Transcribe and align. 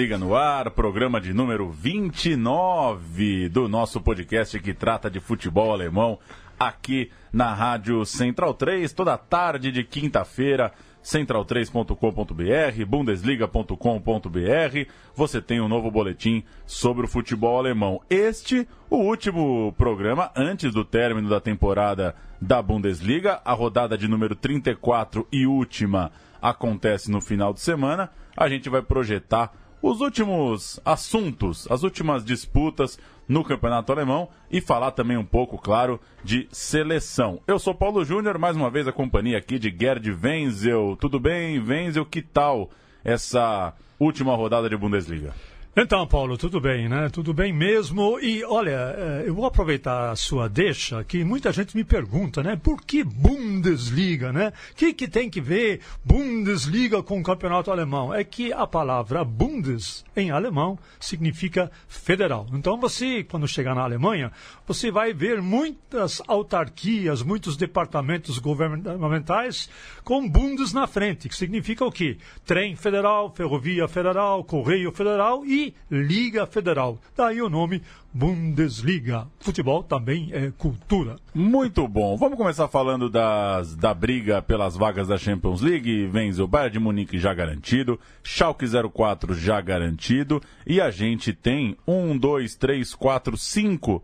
Bundesliga 0.00 0.16
no 0.16 0.34
ar, 0.34 0.70
programa 0.70 1.20
de 1.20 1.34
número 1.34 1.68
29 1.68 3.50
do 3.50 3.68
nosso 3.68 4.00
podcast 4.00 4.58
que 4.58 4.72
trata 4.72 5.10
de 5.10 5.20
futebol 5.20 5.74
alemão 5.74 6.18
aqui 6.58 7.10
na 7.30 7.52
Rádio 7.52 8.06
Central 8.06 8.54
3, 8.54 8.90
toda 8.94 9.18
tarde 9.18 9.70
de 9.70 9.84
quinta-feira, 9.84 10.72
central3.com.br, 11.04 12.86
bundesliga.com.br. 12.86 14.90
Você 15.14 15.42
tem 15.42 15.60
um 15.60 15.68
novo 15.68 15.90
boletim 15.90 16.44
sobre 16.64 17.04
o 17.04 17.08
futebol 17.08 17.58
alemão. 17.58 18.00
Este, 18.08 18.66
o 18.88 18.96
último 18.96 19.74
programa 19.76 20.30
antes 20.34 20.72
do 20.72 20.82
término 20.82 21.28
da 21.28 21.42
temporada 21.42 22.16
da 22.40 22.62
Bundesliga, 22.62 23.42
a 23.44 23.52
rodada 23.52 23.98
de 23.98 24.08
número 24.08 24.34
34 24.34 25.28
e 25.30 25.46
última 25.46 26.10
acontece 26.40 27.10
no 27.10 27.20
final 27.20 27.52
de 27.52 27.60
semana 27.60 28.10
a 28.36 28.48
gente 28.48 28.70
vai 28.70 28.80
projetar 28.80 29.52
os 29.82 30.00
últimos 30.00 30.80
assuntos, 30.84 31.66
as 31.70 31.82
últimas 31.82 32.24
disputas 32.24 32.98
no 33.28 33.44
Campeonato 33.44 33.92
Alemão 33.92 34.28
e 34.50 34.60
falar 34.60 34.90
também 34.90 35.16
um 35.16 35.24
pouco, 35.24 35.56
claro, 35.56 36.00
de 36.24 36.48
seleção. 36.50 37.40
Eu 37.46 37.58
sou 37.58 37.74
Paulo 37.74 38.04
Júnior, 38.04 38.38
mais 38.38 38.56
uma 38.56 38.70
vez 38.70 38.88
a 38.88 38.92
companhia 38.92 39.38
aqui 39.38 39.58
de 39.58 39.74
Gerd 39.76 40.10
Wenzel. 40.10 40.96
Tudo 41.00 41.20
bem, 41.20 41.60
Wenzel? 41.60 42.04
Que 42.04 42.22
tal 42.22 42.70
essa 43.04 43.72
última 43.98 44.34
rodada 44.34 44.68
de 44.68 44.76
Bundesliga? 44.76 45.34
Então, 45.76 46.04
Paulo, 46.04 46.36
tudo 46.36 46.60
bem, 46.60 46.88
né? 46.88 47.08
Tudo 47.10 47.32
bem 47.32 47.52
mesmo. 47.52 48.18
E 48.18 48.42
olha, 48.42 48.92
eh, 48.98 49.24
eu 49.26 49.34
vou 49.36 49.46
aproveitar 49.46 50.10
a 50.10 50.16
sua 50.16 50.48
deixa, 50.48 51.04
que 51.04 51.22
muita 51.22 51.52
gente 51.52 51.76
me 51.76 51.84
pergunta, 51.84 52.42
né? 52.42 52.56
Por 52.60 52.82
que 52.82 53.04
Bundesliga, 53.04 54.32
né? 54.32 54.52
O 54.72 54.74
que, 54.74 54.92
que 54.92 55.06
tem 55.06 55.30
que 55.30 55.40
ver 55.40 55.80
Bundesliga 56.04 57.04
com 57.04 57.20
o 57.20 57.22
campeonato 57.22 57.70
alemão? 57.70 58.12
É 58.12 58.24
que 58.24 58.52
a 58.52 58.66
palavra 58.66 59.24
Bundes, 59.24 60.04
em 60.16 60.32
alemão, 60.32 60.76
significa 60.98 61.70
federal. 61.86 62.48
Então, 62.52 62.76
você, 62.76 63.22
quando 63.22 63.46
chegar 63.46 63.76
na 63.76 63.82
Alemanha, 63.82 64.32
você 64.66 64.90
vai 64.90 65.12
ver 65.12 65.40
muitas 65.40 66.20
autarquias, 66.26 67.22
muitos 67.22 67.56
departamentos 67.56 68.40
governamentais 68.40 69.70
com 70.02 70.28
Bundes 70.28 70.72
na 70.72 70.88
frente, 70.88 71.28
que 71.28 71.36
significa 71.36 71.84
o 71.84 71.92
quê? 71.92 72.18
Trem 72.44 72.74
federal, 72.74 73.32
ferrovia 73.32 73.86
federal, 73.86 74.42
correio 74.42 74.90
federal 74.90 75.46
e 75.46 75.59
Liga 75.90 76.46
Federal. 76.46 76.98
Daí 77.16 77.40
o 77.40 77.48
nome 77.48 77.82
Bundesliga. 78.12 79.26
Futebol 79.38 79.82
também 79.82 80.30
é 80.32 80.50
cultura. 80.56 81.16
Muito 81.34 81.86
bom. 81.86 82.16
Vamos 82.16 82.36
começar 82.36 82.68
falando 82.68 83.08
das, 83.08 83.76
da 83.76 83.94
briga 83.94 84.42
pelas 84.42 84.76
vagas 84.76 85.08
da 85.08 85.16
Champions 85.16 85.60
League. 85.60 86.06
Vence 86.06 86.42
o 86.42 86.48
Bayern 86.48 86.72
de 86.72 86.78
Munique 86.80 87.18
já 87.18 87.32
garantido, 87.32 87.98
Schalke 88.22 88.66
04 88.92 89.34
já 89.34 89.60
garantido 89.60 90.40
e 90.66 90.80
a 90.80 90.90
gente 90.90 91.32
tem 91.32 91.76
um, 91.86 92.16
dois, 92.16 92.54
três, 92.54 92.94
quatro, 92.94 93.36
cinco, 93.36 94.02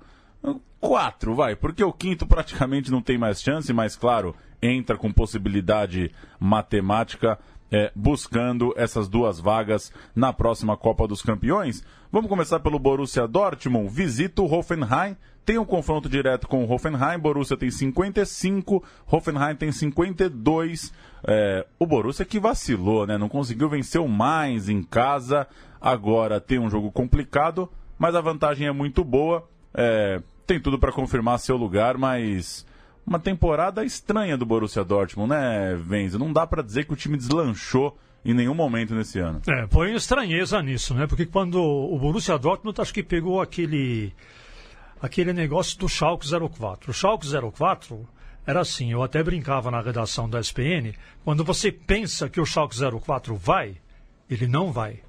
quatro, 0.81 1.35
vai, 1.35 1.57
porque 1.57 1.83
o 1.83 1.93
quinto 1.93 2.27
praticamente 2.27 2.91
não 2.91 3.03
tem 3.03 3.19
mais 3.19 3.43
chance, 3.43 3.73
mas 3.73 3.97
claro, 3.97 4.35
entra 4.63 4.97
com 4.97 5.13
possibilidade 5.13 6.13
matemática 6.39 7.39
é, 7.71 7.91
buscando 7.95 8.73
essas 8.77 9.09
duas 9.09 9.41
vagas 9.41 9.93
na 10.15 10.33
próxima 10.33 10.77
Copa 10.77 11.07
dos 11.07 11.23
Campeões. 11.23 11.85
Vamos 12.11 12.29
começar 12.29 12.61
pelo 12.61 12.79
Borussia 12.79 13.27
Dortmund. 13.27 13.89
Visita 13.89 14.43
o 14.43 14.53
Hoffenheim. 14.53 15.17
Tem 15.45 15.59
um 15.59 15.65
confronto 15.65 16.09
direto 16.09 16.49
com 16.49 16.65
o 16.65 16.71
Hoffenheim. 16.71 17.19
Borussia 17.19 17.57
tem 17.57 17.71
55, 17.71 18.83
Hoffenheim 19.11 19.55
tem 19.55 19.71
52. 19.71 20.93
É, 21.27 21.67
o 21.79 21.87
Borussia 21.87 22.25
que 22.25 22.41
vacilou, 22.41 23.07
né? 23.07 23.17
Não 23.17 23.29
conseguiu 23.29 23.69
vencer 23.69 24.01
o 24.01 24.09
mais 24.09 24.69
em 24.69 24.83
casa. 24.83 25.47
Agora 25.81 26.41
tem 26.41 26.59
um 26.59 26.71
jogo 26.71 26.91
complicado, 26.91 27.71
mas 27.99 28.15
a 28.15 28.21
vantagem 28.21 28.67
é 28.67 28.73
muito 28.73 29.05
boa. 29.05 29.49
É, 29.75 30.21
tem 30.47 30.61
tudo 30.61 30.79
para 30.79 30.93
confirmar 30.93 31.39
seu 31.39 31.57
lugar, 31.57 31.99
mas 31.99 32.67
uma 33.07 33.19
temporada 33.19 33.85
estranha 33.85 34.37
do 34.37 34.45
Borussia 34.45 34.85
Dortmund, 34.85 35.31
né, 35.31 35.77
Venza? 35.77 36.19
Não 36.19 36.33
dá 36.33 36.47
para 36.47 36.63
dizer 36.63 36.85
que 36.85 36.93
o 36.93 36.97
time 36.97 37.17
deslanchou 37.17 37.97
em 38.25 38.35
nenhum 38.35 38.55
momento 38.55 38.95
nesse 38.95 39.21
ano. 39.21 39.41
É, 39.47 39.67
põe 39.67 39.95
estranheza 39.95 40.61
nisso, 40.61 40.93
né? 40.95 41.07
Porque 41.07 41.25
quando 41.25 41.63
o 41.63 41.97
Borussia 41.99 42.37
Dortmund 42.37 42.81
acho 42.81 42.93
que 42.93 43.03
pegou 43.03 43.41
aquele 43.41 44.13
aquele 45.01 45.33
negócio 45.33 45.79
do 45.79 45.89
Schalke 45.89 46.27
04. 46.27 46.91
O 46.91 46.95
Schalke 46.95 47.27
04 47.53 48.09
era 48.47 48.61
assim, 48.61 48.93
eu 48.93 49.03
até 49.03 49.23
brincava 49.23 49.71
na 49.71 49.81
redação 49.81 50.29
da 50.29 50.41
SPN, 50.41 50.95
quando 51.25 51.45
você 51.45 51.71
pensa 51.71 52.29
que 52.29 52.41
o 52.41 52.47
Schalke 52.47 52.77
04 52.77 53.35
vai, 53.37 53.77
ele 54.31 54.47
não 54.47 54.73
vai. 54.73 55.01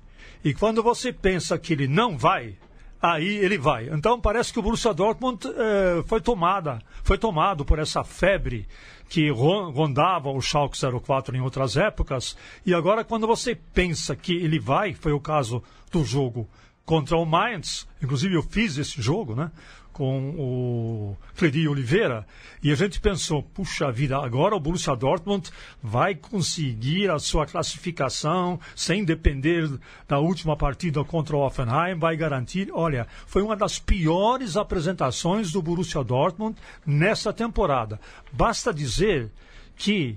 E 0.43 0.53
quando 0.53 0.83
você 0.83 1.11
pensa 1.13 1.57
que 1.57 1.73
ele 1.73 1.87
não 1.87 2.17
vai, 2.17 2.55
aí 3.01 3.37
ele 3.37 3.57
vai. 3.57 3.89
Então 3.89 4.19
parece 4.19 4.51
que 4.51 4.59
o 4.59 4.61
Borussia 4.61 4.93
Dortmund 4.93 5.47
eh, 5.47 6.03
foi 6.05 6.21
tomada, 6.21 6.81
foi 7.03 7.17
tomado 7.17 7.63
por 7.63 7.79
essa 7.79 8.03
febre 8.03 8.67
que 9.09 9.29
rondava 9.29 10.29
o 10.29 10.41
Schalke 10.41 10.77
04 10.77 11.35
em 11.35 11.41
outras 11.41 11.77
épocas. 11.77 12.35
E 12.65 12.73
agora 12.73 13.03
quando 13.03 13.25
você 13.25 13.55
pensa 13.55 14.15
que 14.15 14.35
ele 14.35 14.59
vai, 14.59 14.93
foi 14.93 15.13
o 15.13 15.19
caso 15.19 15.63
do 15.91 16.03
jogo 16.03 16.47
contra 16.85 17.17
o 17.17 17.25
Mainz, 17.25 17.87
inclusive 18.01 18.35
eu 18.35 18.41
fiz 18.43 18.77
esse 18.77 19.01
jogo, 19.01 19.35
né? 19.35 19.51
Com 19.97 20.29
o 20.37 21.17
Fredi 21.33 21.67
Oliveira, 21.67 22.23
e 22.61 22.71
a 22.71 22.75
gente 22.75 23.01
pensou, 23.01 23.41
puxa 23.41 23.91
vida, 23.91 24.15
agora 24.15 24.55
o 24.55 24.59
Borussia 24.59 24.95
Dortmund 24.95 25.49
vai 25.81 26.13
conseguir 26.13 27.09
a 27.09 27.17
sua 27.17 27.47
classificação 27.47 28.59
sem 28.75 29.03
depender 29.03 29.67
da 30.07 30.19
última 30.19 30.55
partida 30.55 31.03
contra 31.03 31.35
o 31.35 31.43
Offenheim, 31.43 31.97
vai 31.97 32.15
garantir. 32.15 32.69
Olha, 32.71 33.07
foi 33.25 33.41
uma 33.41 33.55
das 33.55 33.79
piores 33.79 34.55
apresentações 34.55 35.51
do 35.51 35.63
Borussia 35.63 36.03
Dortmund 36.03 36.59
nessa 36.85 37.33
temporada. 37.33 37.99
Basta 38.31 38.71
dizer 38.71 39.31
que 39.75 40.15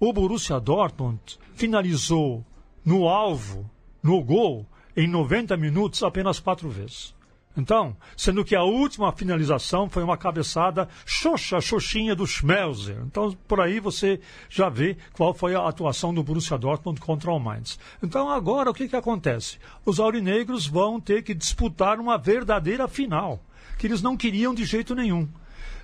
o 0.00 0.10
Borussia 0.10 0.58
Dortmund 0.58 1.20
finalizou 1.54 2.42
no 2.82 3.06
alvo, 3.06 3.70
no 4.02 4.24
gol, 4.24 4.64
em 4.96 5.06
90 5.06 5.54
minutos 5.58 6.02
apenas 6.02 6.40
quatro 6.40 6.70
vezes. 6.70 7.17
Então, 7.58 7.96
sendo 8.16 8.44
que 8.44 8.54
a 8.54 8.62
última 8.62 9.10
finalização 9.10 9.90
foi 9.90 10.04
uma 10.04 10.16
cabeçada 10.16 10.88
xoxa, 11.04 11.60
xoxinha 11.60 12.14
do 12.14 12.24
Schmelzer. 12.24 13.02
Então, 13.04 13.36
por 13.48 13.60
aí 13.60 13.80
você 13.80 14.20
já 14.48 14.68
vê 14.68 14.96
qual 15.12 15.34
foi 15.34 15.56
a 15.56 15.66
atuação 15.66 16.14
do 16.14 16.22
Borussia 16.22 16.56
Dortmund 16.56 17.00
contra 17.00 17.32
o 17.32 17.38
Mainz. 17.40 17.76
Então, 18.00 18.30
agora 18.30 18.70
o 18.70 18.74
que, 18.74 18.88
que 18.88 18.94
acontece? 18.94 19.58
Os 19.84 19.98
aurinegros 19.98 20.68
vão 20.68 21.00
ter 21.00 21.24
que 21.24 21.34
disputar 21.34 21.98
uma 21.98 22.16
verdadeira 22.16 22.86
final, 22.86 23.42
que 23.76 23.88
eles 23.88 24.00
não 24.00 24.16
queriam 24.16 24.54
de 24.54 24.64
jeito 24.64 24.94
nenhum. 24.94 25.28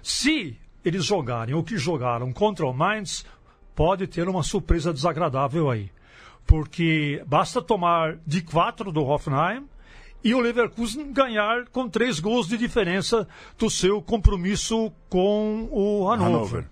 Se 0.01 0.57
eles 0.85 1.05
jogarem 1.05 1.57
o 1.57 1.65
que 1.65 1.77
jogaram 1.77 2.33
contra 2.33 2.65
o 2.65 2.73
Mainz, 2.73 3.27
pode 3.75 4.07
ter 4.07 4.29
uma 4.29 4.45
surpresa 4.45 4.93
desagradável 4.93 5.69
aí. 5.69 5.91
Porque 6.47 7.21
basta 7.27 7.61
tomar 7.61 8.17
de 8.25 8.43
quatro 8.43 8.93
do 8.93 9.05
Hoffenheim 9.05 9.67
e 10.25 10.35
o 10.35 10.41
Leverkusen 10.41 11.13
ganhar 11.13 11.69
com 11.69 11.87
três 11.87 12.19
gols 12.19 12.49
de 12.49 12.57
diferença 12.57 13.29
do 13.59 13.69
seu 13.69 14.01
compromisso 14.01 14.91
com 15.11 15.69
o 15.71 16.09
Hannover. 16.09 16.27
Hannover. 16.27 16.69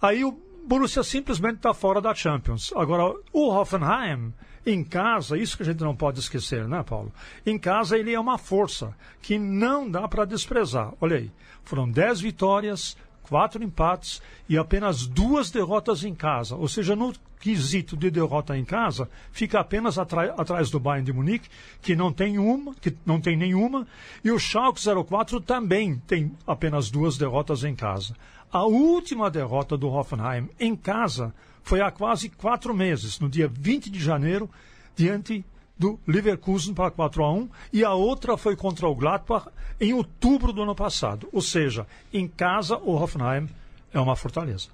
Aí 0.00 0.24
o 0.24 0.32
Borussia 0.66 1.02
simplesmente 1.02 1.56
está 1.56 1.74
fora 1.74 2.00
da 2.00 2.14
Champions. 2.14 2.72
Agora, 2.74 3.14
o 3.32 3.50
Hoffenheim, 3.50 4.32
em 4.64 4.82
casa, 4.82 5.38
isso 5.38 5.56
que 5.56 5.62
a 5.62 5.66
gente 5.66 5.80
não 5.84 5.94
pode 5.94 6.18
esquecer, 6.18 6.66
né, 6.66 6.82
Paulo? 6.82 7.12
Em 7.44 7.58
casa 7.58 7.98
ele 7.98 8.12
é 8.12 8.18
uma 8.18 8.38
força 8.38 8.96
que 9.20 9.38
não 9.38 9.88
dá 9.88 10.08
para 10.08 10.24
desprezar. 10.24 10.92
Olha 11.00 11.18
aí, 11.18 11.30
foram 11.62 11.88
dez 11.88 12.20
vitórias, 12.20 12.96
quatro 13.28 13.62
empates 13.62 14.22
e 14.48 14.56
apenas 14.56 15.06
duas 15.06 15.50
derrotas 15.50 16.04
em 16.04 16.14
casa. 16.14 16.54
Ou 16.56 16.68
seja, 16.68 16.94
no 16.94 17.12
quesito 17.40 17.96
de 17.96 18.10
derrota 18.10 18.56
em 18.56 18.64
casa, 18.64 19.08
fica 19.30 19.60
apenas 19.60 19.98
atrás 19.98 20.70
do 20.70 20.80
Bayern 20.80 21.04
de 21.04 21.12
Munique, 21.12 21.48
que 21.82 21.94
não 21.94 22.12
tem 22.12 22.38
uma, 22.38 22.74
que 22.74 22.96
não 23.04 23.20
tem 23.20 23.36
nenhuma, 23.36 23.86
e 24.24 24.30
o 24.30 24.38
Schalke 24.38 24.80
04 24.80 25.40
também 25.40 26.00
tem 26.06 26.32
apenas 26.46 26.90
duas 26.90 27.18
derrotas 27.18 27.62
em 27.64 27.74
casa. 27.74 28.14
A 28.50 28.64
última 28.64 29.30
derrota 29.30 29.76
do 29.76 29.88
Hoffenheim 29.88 30.48
em 30.58 30.74
casa 30.74 31.34
foi 31.62 31.80
há 31.80 31.90
quase 31.90 32.28
quatro 32.28 32.72
meses, 32.72 33.18
no 33.18 33.28
dia 33.28 33.48
20 33.48 33.90
de 33.90 33.98
janeiro, 33.98 34.48
diante 34.94 35.44
do 35.78 36.00
Leverkusen 36.06 36.74
para 36.74 36.90
4 36.90 37.24
a 37.24 37.32
1 37.32 37.48
e 37.72 37.84
a 37.84 37.92
outra 37.92 38.36
foi 38.36 38.56
contra 38.56 38.88
o 38.88 38.94
Gladbach 38.94 39.48
em 39.80 39.92
outubro 39.92 40.52
do 40.52 40.62
ano 40.62 40.74
passado. 40.74 41.28
Ou 41.32 41.42
seja, 41.42 41.86
em 42.12 42.26
casa 42.26 42.76
o 42.78 42.94
Hoffenheim 42.94 43.48
é 43.92 44.00
uma 44.00 44.16
fortaleza. 44.16 44.68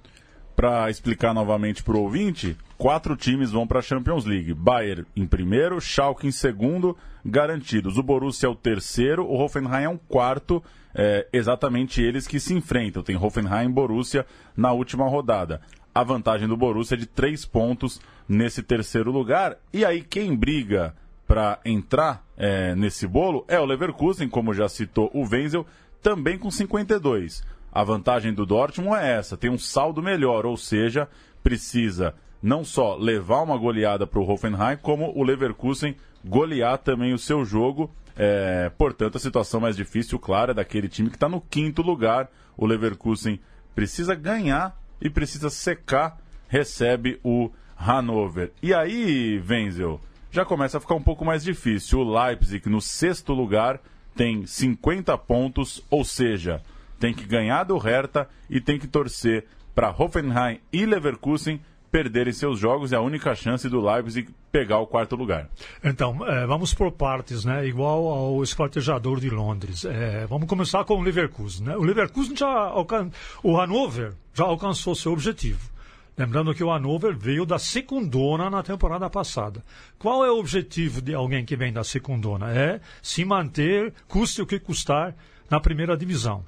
Para 0.55 0.89
explicar 0.89 1.33
novamente 1.33 1.83
para 1.83 1.97
o 1.97 2.01
ouvinte, 2.01 2.55
quatro 2.77 3.15
times 3.15 3.51
vão 3.51 3.65
para 3.65 3.79
a 3.79 3.81
Champions 3.81 4.23
League. 4.23 4.53
Bayern 4.53 5.05
em 5.15 5.25
primeiro, 5.25 5.81
Schalke 5.81 6.27
em 6.27 6.31
segundo, 6.31 6.95
garantidos. 7.25 7.97
O 7.97 8.03
Borussia 8.03 8.47
é 8.47 8.49
o 8.49 8.55
terceiro, 8.55 9.25
o 9.25 9.39
Hoffenheim 9.39 9.85
é 9.85 9.89
um 9.89 9.97
quarto, 9.97 10.63
é, 10.93 11.27
exatamente 11.33 12.01
eles 12.01 12.27
que 12.27 12.39
se 12.39 12.53
enfrentam. 12.53 13.01
Tem 13.01 13.17
Hoffenheim 13.17 13.67
e 13.67 13.73
Borussia 13.73 14.25
na 14.55 14.71
última 14.71 15.07
rodada. 15.09 15.59
A 15.93 16.03
vantagem 16.03 16.47
do 16.47 16.55
Borussia 16.55 16.95
é 16.95 16.99
de 16.99 17.07
três 17.07 17.45
pontos 17.45 17.99
nesse 18.27 18.61
terceiro 18.63 19.11
lugar. 19.11 19.57
E 19.71 19.85
aí 19.85 20.01
quem 20.01 20.35
briga 20.35 20.95
para 21.27 21.59
entrar 21.65 22.23
é, 22.37 22.75
nesse 22.75 23.07
bolo 23.07 23.45
é 23.47 23.59
o 23.59 23.65
Leverkusen, 23.65 24.29
como 24.29 24.53
já 24.53 24.67
citou 24.67 25.09
o 25.13 25.27
Wenzel, 25.27 25.65
também 26.01 26.37
com 26.37 26.51
52. 26.51 27.43
A 27.71 27.83
vantagem 27.83 28.33
do 28.33 28.45
Dortmund 28.45 28.97
é 28.97 29.17
essa, 29.17 29.37
tem 29.37 29.49
um 29.49 29.57
saldo 29.57 30.01
melhor, 30.01 30.45
ou 30.45 30.55
seja, 30.55 31.07
precisa 31.41 32.13
não 32.41 32.63
só 32.63 32.95
levar 32.95 33.41
uma 33.41 33.57
goleada 33.57 34.05
para 34.05 34.19
o 34.19 34.29
Hoffenheim, 34.29 34.77
como 34.81 35.11
o 35.17 35.23
Leverkusen 35.23 35.95
golear 36.23 36.77
também 36.77 37.13
o 37.13 37.17
seu 37.17 37.45
jogo. 37.45 37.89
É, 38.15 38.69
portanto, 38.77 39.15
a 39.15 39.19
situação 39.19 39.61
mais 39.61 39.75
difícil, 39.75 40.19
claro, 40.19 40.51
é 40.51 40.53
daquele 40.53 40.89
time 40.89 41.09
que 41.09 41.15
está 41.15 41.29
no 41.29 41.41
quinto 41.41 41.81
lugar. 41.81 42.29
O 42.57 42.65
Leverkusen 42.65 43.39
precisa 43.73 44.13
ganhar 44.13 44.77
e 45.01 45.09
precisa 45.09 45.49
secar, 45.49 46.17
recebe 46.47 47.19
o 47.23 47.49
Hannover. 47.75 48.51
E 48.61 48.73
aí, 48.73 49.41
Wenzel, 49.47 49.99
já 50.31 50.43
começa 50.43 50.77
a 50.77 50.81
ficar 50.81 50.95
um 50.95 51.03
pouco 51.03 51.23
mais 51.23 51.43
difícil. 51.43 51.99
O 51.99 52.23
Leipzig, 52.23 52.67
no 52.69 52.81
sexto 52.81 53.33
lugar, 53.33 53.79
tem 54.15 54.45
50 54.45 55.17
pontos, 55.17 55.83
ou 55.89 56.03
seja, 56.03 56.61
tem 56.99 57.13
que 57.13 57.25
ganhar 57.25 57.63
do 57.63 57.77
Hertha 57.77 58.27
e 58.49 58.61
tem 58.61 58.79
que 58.79 58.87
torcer 58.87 59.45
para 59.75 59.89
Hoffenheim 59.89 60.59
e 60.71 60.85
Leverkusen 60.85 61.59
perderem 61.91 62.33
seus 62.33 62.57
jogos. 62.57 62.91
É 62.91 62.95
a 62.95 63.01
única 63.01 63.35
chance 63.35 63.69
do 63.69 63.79
Leipzig 63.79 64.33
pegar 64.51 64.79
o 64.79 64.87
quarto 64.87 65.15
lugar. 65.15 65.47
Então, 65.83 66.25
é, 66.27 66.45
vamos 66.47 66.73
por 66.73 66.91
partes, 66.91 67.45
né? 67.45 67.67
Igual 67.67 68.07
ao 68.07 68.43
esquartejador 68.43 69.19
de 69.19 69.29
Londres. 69.29 69.85
É, 69.85 70.25
vamos 70.25 70.47
começar 70.47 70.83
com 70.85 70.95
o 70.95 71.01
Leverkusen. 71.03 71.67
Né? 71.67 71.77
O 71.77 71.83
Leverkusen 71.83 72.35
já 72.35 72.49
alcan... 72.49 73.11
o 73.43 73.55
Hannover 73.55 74.13
já 74.33 74.45
alcançou 74.45 74.95
seu 74.95 75.13
objetivo. 75.13 75.72
Lembrando 76.17 76.53
que 76.53 76.63
o 76.63 76.71
Hannover 76.71 77.17
veio 77.17 77.45
da 77.45 77.57
secundona 77.57 78.49
na 78.49 78.61
temporada 78.61 79.09
passada. 79.09 79.63
Qual 79.97 80.23
é 80.23 80.31
o 80.31 80.37
objetivo 80.37 81.01
de 81.01 81.13
alguém 81.13 81.43
que 81.43 81.55
vem 81.55 81.73
da 81.73 81.83
secundona? 81.83 82.51
É 82.51 82.79
se 83.01 83.25
manter, 83.25 83.93
custe 84.07 84.41
o 84.41 84.45
que 84.45 84.59
custar, 84.59 85.15
na 85.49 85.59
primeira 85.59 85.97
divisão 85.97 86.45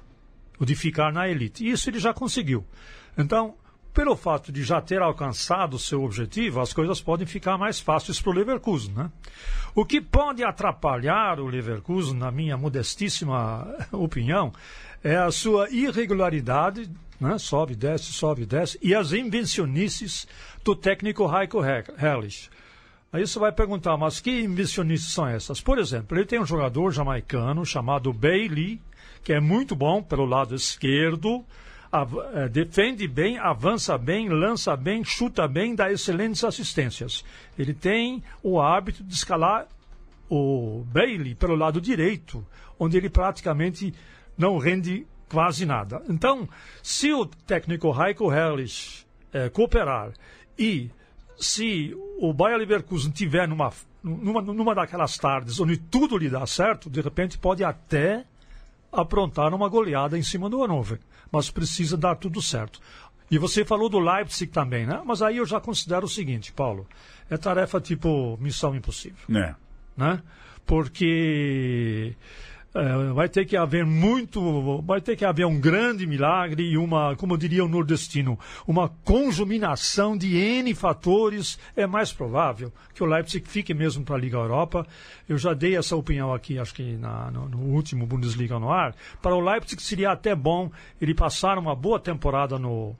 o 0.58 0.64
de 0.64 0.74
ficar 0.74 1.12
na 1.12 1.28
elite. 1.28 1.68
Isso 1.68 1.88
ele 1.90 1.98
já 1.98 2.12
conseguiu. 2.12 2.64
Então, 3.16 3.54
pelo 3.92 4.16
fato 4.16 4.52
de 4.52 4.62
já 4.62 4.80
ter 4.80 5.00
alcançado 5.00 5.74
o 5.74 5.78
seu 5.78 6.02
objetivo, 6.02 6.60
as 6.60 6.72
coisas 6.72 7.00
podem 7.00 7.26
ficar 7.26 7.56
mais 7.56 7.80
fáceis 7.80 8.20
para 8.20 8.30
o 8.30 8.34
Leverkusen. 8.34 8.92
Né? 8.94 9.10
O 9.74 9.84
que 9.84 10.00
pode 10.00 10.44
atrapalhar 10.44 11.40
o 11.40 11.46
Leverkusen, 11.46 12.16
na 12.16 12.30
minha 12.30 12.56
modestíssima 12.56 13.66
opinião, 13.92 14.52
é 15.02 15.16
a 15.16 15.30
sua 15.30 15.70
irregularidade, 15.70 16.90
né? 17.20 17.38
sobe, 17.38 17.74
desce, 17.74 18.12
sobe, 18.12 18.46
desce, 18.46 18.78
e 18.82 18.94
as 18.94 19.12
invencionices 19.12 20.26
do 20.64 20.74
técnico 20.74 21.24
Heiko 21.24 21.62
Hellich. 21.64 22.50
Aí 23.12 23.26
você 23.26 23.38
vai 23.38 23.52
perguntar, 23.52 23.96
mas 23.96 24.20
que 24.20 24.42
invencionices 24.42 25.12
são 25.12 25.26
essas? 25.26 25.60
Por 25.60 25.78
exemplo, 25.78 26.16
ele 26.16 26.26
tem 26.26 26.40
um 26.40 26.46
jogador 26.46 26.90
jamaicano 26.90 27.64
chamado 27.64 28.12
Bailey, 28.12 28.80
que 29.22 29.32
é 29.32 29.40
muito 29.40 29.74
bom 29.74 30.02
pelo 30.02 30.26
lado 30.26 30.54
esquerdo, 30.54 31.44
é, 32.34 32.48
defende 32.48 33.08
bem, 33.08 33.38
avança 33.38 33.96
bem, 33.96 34.28
lança 34.28 34.76
bem, 34.76 35.02
chuta 35.04 35.48
bem, 35.48 35.74
dá 35.74 35.90
excelentes 35.90 36.44
assistências. 36.44 37.24
Ele 37.58 37.72
tem 37.72 38.22
o 38.42 38.60
hábito 38.60 39.02
de 39.02 39.14
escalar 39.14 39.66
o 40.28 40.84
Bailey 40.86 41.34
pelo 41.34 41.54
lado 41.54 41.80
direito, 41.80 42.44
onde 42.78 42.96
ele 42.96 43.08
praticamente 43.08 43.94
não 44.36 44.58
rende 44.58 45.06
quase 45.28 45.66
nada. 45.66 46.02
Então, 46.08 46.48
se 46.82 47.12
o 47.12 47.26
técnico 47.26 47.94
Heiko 48.00 48.32
Herrlich 48.32 49.06
é, 49.32 49.48
cooperar 49.48 50.12
e 50.58 50.90
se 51.38 51.94
o 52.18 52.32
Bayer 52.32 52.58
Leverkusen 52.58 53.10
tiver 53.10 53.46
numa, 53.46 53.70
numa, 54.02 54.40
numa 54.40 54.74
daquelas 54.74 55.18
tardes 55.18 55.60
onde 55.60 55.76
tudo 55.76 56.16
lhe 56.16 56.30
dá 56.30 56.46
certo, 56.46 56.88
de 56.88 57.00
repente 57.00 57.36
pode 57.38 57.62
até 57.62 58.24
aprontar 58.90 59.52
uma 59.52 59.68
goleada 59.68 60.16
em 60.16 60.22
cima 60.22 60.48
do 60.48 60.62
Hannover. 60.62 60.98
Mas 61.30 61.50
precisa 61.50 61.96
dar 61.96 62.16
tudo 62.16 62.40
certo. 62.40 62.80
E 63.30 63.38
você 63.38 63.64
falou 63.64 63.88
do 63.88 63.98
Leipzig 63.98 64.50
também, 64.52 64.86
né? 64.86 65.02
Mas 65.04 65.20
aí 65.20 65.38
eu 65.38 65.44
já 65.46 65.60
considero 65.60 66.06
o 66.06 66.08
seguinte, 66.08 66.52
Paulo. 66.52 66.86
É 67.28 67.36
tarefa 67.36 67.80
tipo 67.80 68.38
missão 68.40 68.74
impossível. 68.74 69.26
É. 69.36 69.54
Né? 69.96 70.22
Porque 70.64 72.14
é, 72.76 73.12
vai 73.12 73.28
ter 73.28 73.44
que 73.44 73.56
haver 73.56 73.84
muito, 73.84 74.82
vai 74.82 75.00
ter 75.00 75.16
que 75.16 75.24
haver 75.24 75.46
um 75.46 75.58
grande 75.58 76.06
milagre 76.06 76.62
e 76.62 76.76
uma, 76.76 77.16
como 77.16 77.36
diria 77.38 77.64
o 77.64 77.68
nordestino, 77.68 78.38
uma 78.66 78.88
conjuminação 79.04 80.16
de 80.16 80.36
N 80.36 80.74
fatores. 80.74 81.58
É 81.74 81.86
mais 81.86 82.12
provável 82.12 82.72
que 82.94 83.02
o 83.02 83.06
Leipzig 83.06 83.48
fique 83.48 83.72
mesmo 83.72 84.04
para 84.04 84.16
a 84.16 84.18
Liga 84.18 84.36
Europa. 84.36 84.86
Eu 85.28 85.38
já 85.38 85.54
dei 85.54 85.76
essa 85.76 85.96
opinião 85.96 86.32
aqui, 86.32 86.58
acho 86.58 86.74
que 86.74 86.96
na, 86.96 87.30
no, 87.30 87.48
no, 87.48 87.58
último 87.58 88.06
Bundesliga 88.06 88.58
no 88.58 88.70
ar. 88.70 88.94
Para 89.22 89.34
o 89.34 89.40
Leipzig 89.40 89.82
seria 89.82 90.12
até 90.12 90.34
bom 90.34 90.70
ele 91.00 91.14
passar 91.14 91.58
uma 91.58 91.74
boa 91.74 91.98
temporada 91.98 92.58
no, 92.58 92.94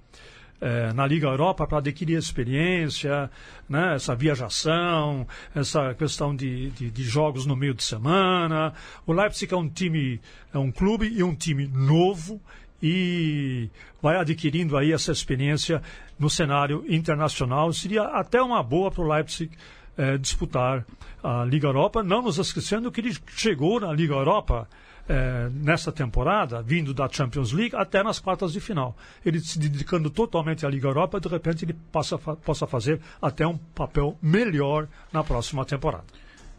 é, 0.61 0.93
na 0.93 1.07
Liga 1.07 1.27
Europa 1.27 1.67
para 1.67 1.79
adquirir 1.79 2.19
experiência, 2.19 3.31
né, 3.69 3.95
essa 3.95 4.15
viajação, 4.15 5.27
essa 5.55 5.95
questão 5.95 6.35
de, 6.35 6.71
de, 6.71 6.91
de, 6.91 7.03
jogos 7.05 7.47
no 7.47 7.57
meio 7.57 7.75
de 7.75 7.83
semana. 7.83 8.73
O 9.07 9.13
Leipzig 9.13 9.53
é 9.53 9.57
um 9.57 9.69
time, 9.69 10.21
é 10.53 10.59
um 10.59 10.71
clube 10.71 11.07
e 11.07 11.23
um 11.23 11.35
time 11.35 11.67
novo 11.67 12.41
e 12.83 13.69
vai 14.01 14.17
adquirindo 14.17 14.77
aí 14.77 14.93
essa 14.93 15.13
experiência 15.13 15.83
no 16.19 16.29
cenário 16.29 16.85
internacional. 16.89 17.73
Seria 17.73 18.03
até 18.03 18.41
uma 18.43 18.63
boa 18.63 18.91
para 18.91 19.03
o 19.03 19.09
Leipzig 19.09 19.51
é, 19.97 20.19
disputar 20.19 20.85
a 21.23 21.45
Liga 21.45 21.69
Europa, 21.69 22.03
não 22.03 22.23
nos 22.23 22.39
esquecendo 22.39 22.91
que 22.91 23.01
ele 23.01 23.17
chegou 23.29 23.81
na 23.81 23.93
Liga 23.93 24.15
Europa 24.15 24.69
é, 25.09 25.49
nessa 25.53 25.93
temporada, 25.93 26.63
vindo 26.63 26.93
da 26.93 27.09
Champions 27.09 27.53
League 27.53 27.75
até 27.75 28.03
nas 28.03 28.19
quartas 28.19 28.53
de 28.53 28.61
final. 28.61 28.97
Ele 29.25 29.41
se 29.41 29.59
dedicando 29.59 30.11
totalmente 30.11 30.67
à 30.67 30.69
Liga 30.69 30.89
Europa, 30.89 31.21
de 31.21 31.29
repente 31.29 31.65
ele 31.65 31.75
passa, 31.93 32.19
possa 32.19 32.67
fazer 32.67 33.01
até 33.21 33.47
um 33.47 33.57
papel 33.57 34.17
melhor 34.21 34.89
na 35.13 35.23
próxima 35.23 35.65
temporada. 35.65 36.05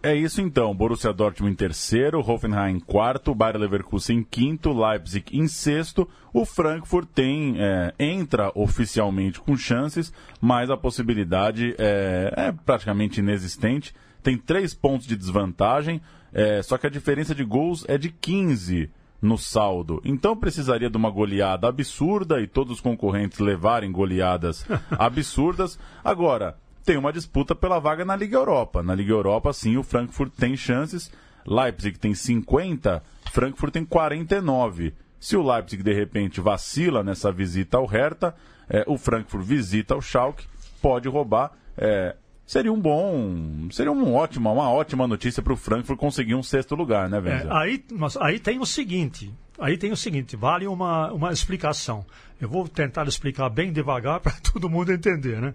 É 0.02 0.16
isso 0.16 0.42
então. 0.42 0.76
Borussia 0.76 1.12
Dortmund 1.12 1.54
em 1.54 1.56
terceiro, 1.56 2.20
Hoffenheim 2.20 2.76
em 2.76 2.80
quarto, 2.80 3.34
Bayer 3.34 3.58
Leverkusen 3.58 4.20
em 4.20 4.24
quinto, 4.24 4.72
Leipzig 4.72 5.38
em 5.38 5.48
sexto. 5.48 6.08
O 6.32 6.46
Frankfurt 6.46 7.10
tem 7.14 7.56
é, 7.58 7.94
entra 8.00 8.52
oficialmente 8.54 9.40
com 9.40 9.58
chances, 9.58 10.14
mas 10.40 10.70
a 10.70 10.78
possibilidade 10.78 11.76
é, 11.78 12.34
é 12.38 12.52
praticamente 12.52 13.20
inexistente. 13.20 13.94
Tem 14.22 14.38
três 14.38 14.74
pontos 14.74 15.08
de 15.08 15.16
desvantagem. 15.16 16.02
É, 16.32 16.62
só 16.62 16.78
que 16.78 16.86
a 16.86 16.90
diferença 16.90 17.34
de 17.34 17.44
gols 17.44 17.86
é 17.88 17.98
de 17.98 18.10
15 18.10 18.92
no 19.22 19.38
saldo. 19.38 20.02
Então 20.06 20.38
precisaria 20.38 20.90
de 20.90 20.98
uma 20.98 21.10
goleada 21.10 21.68
absurda 21.68 22.40
e 22.40 22.48
todos 22.48 22.74
os 22.74 22.82
concorrentes 22.82 23.40
levarem 23.40 23.92
goleadas 23.92 24.66
absurdas. 24.92 25.80
Agora, 26.04 26.56
tem 26.88 26.98
uma 26.98 27.12
disputa 27.12 27.54
pela 27.54 27.80
vaga 27.80 28.06
na 28.06 28.16
Liga 28.16 28.38
Europa. 28.38 28.82
Na 28.82 28.96
Liga 28.96 29.12
Europa, 29.12 29.52
sim, 29.52 29.76
o 29.76 29.84
Frankfurt 29.84 30.32
tem 30.34 30.56
chances. 30.56 31.12
Leipzig 31.46 32.00
tem 32.00 32.14
50, 32.14 33.04
Frankfurt 33.34 33.74
tem 33.74 33.84
49. 33.84 34.94
Se 35.20 35.36
o 35.36 35.46
Leipzig 35.46 35.84
de 35.84 35.94
repente 35.94 36.40
vacila 36.40 37.04
nessa 37.04 37.30
visita 37.30 37.78
ao 37.78 37.86
Hertha, 37.86 38.34
é, 38.70 38.86
o 38.88 38.98
Frankfurt 38.98 39.44
visita 39.44 39.98
o 39.98 40.02
Schalke, 40.02 40.46
pode 40.82 41.10
roubar. 41.10 41.52
É, 41.78 42.16
seria 42.46 42.72
um 42.72 42.80
bom, 42.80 43.68
seria 43.70 43.92
um 43.92 44.16
ótimo, 44.16 44.50
uma 44.50 44.70
ótima 44.72 45.06
notícia 45.06 45.44
para 45.44 45.52
o 45.52 45.58
Frankfurt 45.58 46.00
conseguir 46.00 46.36
um 46.36 46.44
sexto 46.44 46.74
lugar, 46.74 47.10
né, 47.10 47.20
Venza? 47.20 47.50
É, 47.50 47.54
aí, 47.54 47.84
mas 47.92 48.16
aí 48.16 48.40
tem 48.40 48.60
o 48.60 48.66
seguinte, 48.66 49.34
aí 49.60 49.78
tem 49.78 49.92
o 49.92 49.98
seguinte, 49.98 50.38
vale 50.38 50.66
uma, 50.68 51.12
uma 51.12 51.34
explicação. 51.34 52.06
Eu 52.40 52.48
vou 52.48 52.66
tentar 52.66 53.06
explicar 53.08 53.50
bem 53.50 53.74
devagar 53.74 54.20
para 54.22 54.34
todo 54.54 54.70
mundo 54.70 54.94
entender, 54.94 55.42
né? 55.42 55.54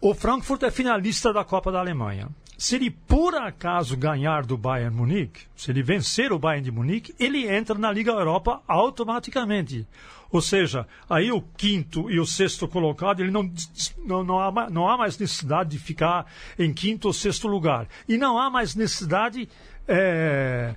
O 0.00 0.14
Frankfurt 0.14 0.62
é 0.62 0.70
finalista 0.70 1.32
da 1.32 1.44
Copa 1.44 1.72
da 1.72 1.80
Alemanha. 1.80 2.28
Se 2.56 2.74
ele 2.74 2.90
por 2.90 3.34
acaso 3.36 3.96
ganhar 3.96 4.44
do 4.44 4.56
Bayern 4.56 4.94
Munique, 4.94 5.42
se 5.54 5.70
ele 5.70 5.82
vencer 5.82 6.32
o 6.32 6.38
Bayern 6.38 6.64
de 6.64 6.72
Munique, 6.72 7.14
ele 7.18 7.48
entra 7.48 7.78
na 7.78 7.90
Liga 7.90 8.10
Europa 8.10 8.60
automaticamente. 8.66 9.86
Ou 10.30 10.42
seja, 10.42 10.86
aí 11.08 11.32
o 11.32 11.40
quinto 11.40 12.10
e 12.10 12.20
o 12.20 12.26
sexto 12.26 12.68
colocado, 12.68 13.20
ele 13.20 13.30
não, 13.30 13.50
não, 14.04 14.24
não, 14.24 14.40
há, 14.40 14.70
não 14.70 14.88
há 14.88 14.96
mais 14.96 15.16
necessidade 15.18 15.70
de 15.70 15.78
ficar 15.78 16.26
em 16.58 16.72
quinto 16.72 17.08
ou 17.08 17.14
sexto 17.14 17.48
lugar. 17.48 17.88
E 18.08 18.18
não 18.18 18.38
há 18.38 18.50
mais 18.50 18.74
necessidade 18.74 19.48
é, 19.86 20.74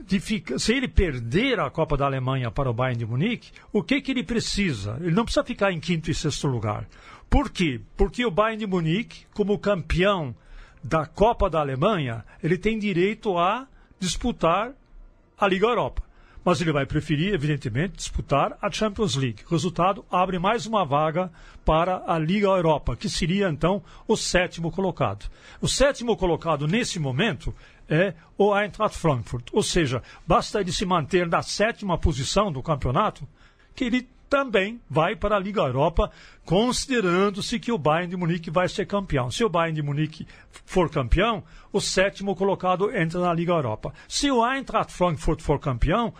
de 0.00 0.20
ficar. 0.20 0.58
Se 0.58 0.72
ele 0.72 0.88
perder 0.88 1.60
a 1.60 1.70
Copa 1.70 1.96
da 1.96 2.06
Alemanha 2.06 2.50
para 2.50 2.70
o 2.70 2.74
Bayern 2.74 2.98
de 2.98 3.06
Munique, 3.06 3.50
o 3.72 3.82
que, 3.82 4.00
que 4.00 4.12
ele 4.12 4.22
precisa? 4.22 4.96
Ele 5.00 5.14
não 5.14 5.24
precisa 5.24 5.44
ficar 5.44 5.72
em 5.72 5.80
quinto 5.80 6.10
e 6.10 6.14
sexto 6.14 6.46
lugar. 6.46 6.86
Por 7.28 7.50
quê? 7.50 7.80
Porque 7.96 8.24
o 8.24 8.30
Bayern 8.30 8.58
de 8.58 8.66
Munique, 8.66 9.26
como 9.34 9.58
campeão 9.58 10.34
da 10.82 11.06
Copa 11.06 11.48
da 11.48 11.60
Alemanha, 11.60 12.24
ele 12.42 12.58
tem 12.58 12.78
direito 12.78 13.38
a 13.38 13.66
disputar 13.98 14.72
a 15.38 15.48
Liga 15.48 15.66
Europa. 15.66 16.02
Mas 16.44 16.60
ele 16.60 16.72
vai 16.72 16.84
preferir, 16.84 17.32
evidentemente, 17.32 17.96
disputar 17.96 18.58
a 18.60 18.70
Champions 18.70 19.16
League. 19.16 19.42
O 19.46 19.50
resultado 19.50 20.04
abre 20.10 20.38
mais 20.38 20.66
uma 20.66 20.84
vaga 20.84 21.32
para 21.64 22.02
a 22.06 22.18
Liga 22.18 22.48
Europa, 22.48 22.94
que 22.94 23.08
seria 23.08 23.48
então 23.48 23.82
o 24.06 24.14
sétimo 24.14 24.70
colocado. 24.70 25.24
O 25.58 25.66
sétimo 25.66 26.14
colocado 26.18 26.68
nesse 26.68 26.98
momento 26.98 27.54
é 27.88 28.12
o 28.36 28.54
Eintracht 28.54 28.98
Frankfurt. 28.98 29.48
Ou 29.54 29.62
seja, 29.62 30.02
basta 30.26 30.60
ele 30.60 30.70
se 30.70 30.84
manter 30.84 31.26
na 31.26 31.40
sétima 31.40 31.96
posição 31.96 32.52
do 32.52 32.62
campeonato 32.62 33.26
que 33.74 33.84
ele 33.84 34.06
também 34.34 34.80
vai 34.90 35.14
para 35.14 35.36
a 35.36 35.38
Liga 35.38 35.60
Europa, 35.60 36.10
considerando-se 36.44 37.60
que 37.60 37.70
o 37.70 37.78
Bayern 37.78 38.10
de 38.10 38.16
Munique 38.16 38.50
vai 38.50 38.68
ser 38.68 38.84
campeão. 38.84 39.30
Se 39.30 39.44
o 39.44 39.48
Bayern 39.48 39.76
de 39.76 39.80
Munique 39.80 40.26
for 40.50 40.90
campeão, 40.90 41.44
o 41.72 41.80
sétimo 41.80 42.34
colocado 42.34 42.90
entra 42.92 43.20
na 43.20 43.32
Liga 43.32 43.52
Europa. 43.52 43.94
Se 44.08 44.28
o 44.32 44.44
Eintracht 44.44 44.92
Frankfurt 44.92 45.40
for 45.40 45.60
campeão 45.60 46.12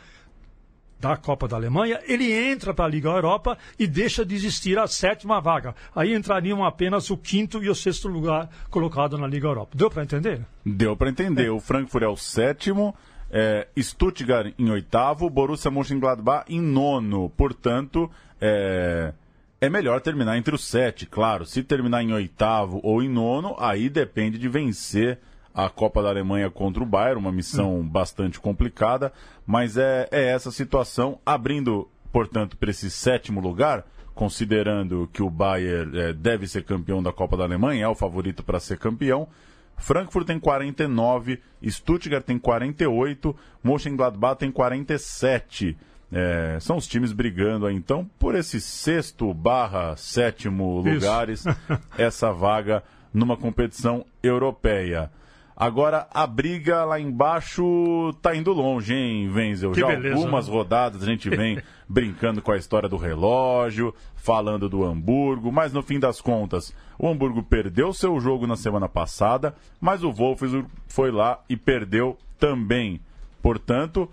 da 1.00 1.16
Copa 1.16 1.48
da 1.48 1.56
Alemanha, 1.56 1.98
ele 2.06 2.32
entra 2.32 2.72
para 2.72 2.84
a 2.84 2.88
Liga 2.88 3.08
Europa 3.08 3.58
e 3.76 3.84
deixa 3.84 4.24
de 4.24 4.32
existir 4.36 4.78
a 4.78 4.86
sétima 4.86 5.40
vaga. 5.40 5.74
Aí 5.92 6.14
entrariam 6.14 6.64
apenas 6.64 7.10
o 7.10 7.16
quinto 7.16 7.64
e 7.64 7.68
o 7.68 7.74
sexto 7.74 8.06
lugar 8.06 8.48
colocado 8.70 9.18
na 9.18 9.26
Liga 9.26 9.48
Europa. 9.48 9.72
Deu 9.74 9.90
para 9.90 10.04
entender? 10.04 10.46
Deu 10.64 10.96
para 10.96 11.10
entender. 11.10 11.46
É. 11.46 11.50
O 11.50 11.58
Frankfurt 11.58 12.04
é 12.04 12.08
o 12.08 12.16
sétimo 12.16 12.94
é, 13.36 13.66
Stuttgart 13.76 14.54
em 14.56 14.70
oitavo, 14.70 15.28
Borussia 15.28 15.68
Mönchengladbach 15.68 16.44
em 16.48 16.60
nono. 16.60 17.28
Portanto, 17.30 18.08
é, 18.40 19.12
é 19.60 19.68
melhor 19.68 20.00
terminar 20.00 20.38
entre 20.38 20.54
os 20.54 20.64
sete, 20.64 21.04
claro. 21.04 21.44
Se 21.44 21.64
terminar 21.64 22.04
em 22.04 22.12
oitavo 22.12 22.78
ou 22.84 23.02
em 23.02 23.08
nono, 23.08 23.56
aí 23.58 23.88
depende 23.88 24.38
de 24.38 24.48
vencer 24.48 25.18
a 25.52 25.68
Copa 25.68 26.00
da 26.00 26.10
Alemanha 26.10 26.48
contra 26.48 26.80
o 26.80 26.86
Bayern, 26.86 27.18
uma 27.18 27.32
missão 27.32 27.80
hum. 27.80 27.88
bastante 27.88 28.38
complicada, 28.38 29.12
mas 29.44 29.76
é, 29.76 30.08
é 30.12 30.26
essa 30.26 30.52
situação, 30.52 31.18
abrindo, 31.26 31.88
portanto, 32.12 32.56
para 32.56 32.70
esse 32.70 32.88
sétimo 32.88 33.40
lugar, 33.40 33.84
considerando 34.14 35.08
que 35.12 35.22
o 35.22 35.30
Bayern 35.30 35.98
é, 35.98 36.12
deve 36.12 36.46
ser 36.46 36.62
campeão 36.64 37.02
da 37.02 37.12
Copa 37.12 37.36
da 37.36 37.44
Alemanha, 37.44 37.84
é 37.84 37.88
o 37.88 37.94
favorito 37.96 38.44
para 38.44 38.60
ser 38.60 38.78
campeão, 38.78 39.28
Frankfurt 39.76 40.26
tem 40.26 40.38
49, 40.38 41.40
Stuttgart 41.64 42.24
tem 42.24 42.38
48, 42.38 43.36
Mönchengladbach 43.62 44.38
tem 44.38 44.50
47. 44.50 45.76
É, 46.12 46.58
são 46.60 46.76
os 46.76 46.86
times 46.86 47.12
brigando 47.12 47.66
aí, 47.66 47.74
então, 47.74 48.08
por 48.18 48.34
esse 48.34 48.60
sexto 48.60 49.34
barra 49.34 49.96
sétimo 49.96 50.80
lugares, 50.80 51.44
essa 51.98 52.32
vaga 52.32 52.82
numa 53.12 53.36
competição 53.36 54.04
europeia. 54.22 55.10
Agora, 55.56 56.08
a 56.12 56.26
briga 56.26 56.84
lá 56.84 56.98
embaixo 56.98 58.12
tá 58.20 58.34
indo 58.34 58.52
longe, 58.52 58.92
hein, 58.92 59.30
Wenzel? 59.30 59.70
Que 59.70 59.80
Já 59.80 59.86
beleza, 59.86 60.16
algumas 60.16 60.48
né? 60.48 60.52
rodadas 60.52 61.02
a 61.02 61.06
gente 61.06 61.30
vem 61.30 61.62
brincando 61.88 62.42
com 62.42 62.50
a 62.50 62.56
história 62.56 62.88
do 62.88 62.96
relógio, 62.96 63.94
falando 64.16 64.68
do 64.68 64.84
Hamburgo, 64.84 65.52
mas 65.52 65.72
no 65.72 65.80
fim 65.80 66.00
das 66.00 66.20
contas, 66.20 66.74
o 66.98 67.08
Hamburgo 67.08 67.40
perdeu 67.40 67.92
seu 67.92 68.18
jogo 68.18 68.48
na 68.48 68.56
semana 68.56 68.88
passada, 68.88 69.54
mas 69.80 70.02
o 70.02 70.10
Wolfsburg 70.10 70.66
foi 70.88 71.12
lá 71.12 71.40
e 71.48 71.56
perdeu 71.56 72.18
também. 72.36 73.00
Portanto, 73.40 74.10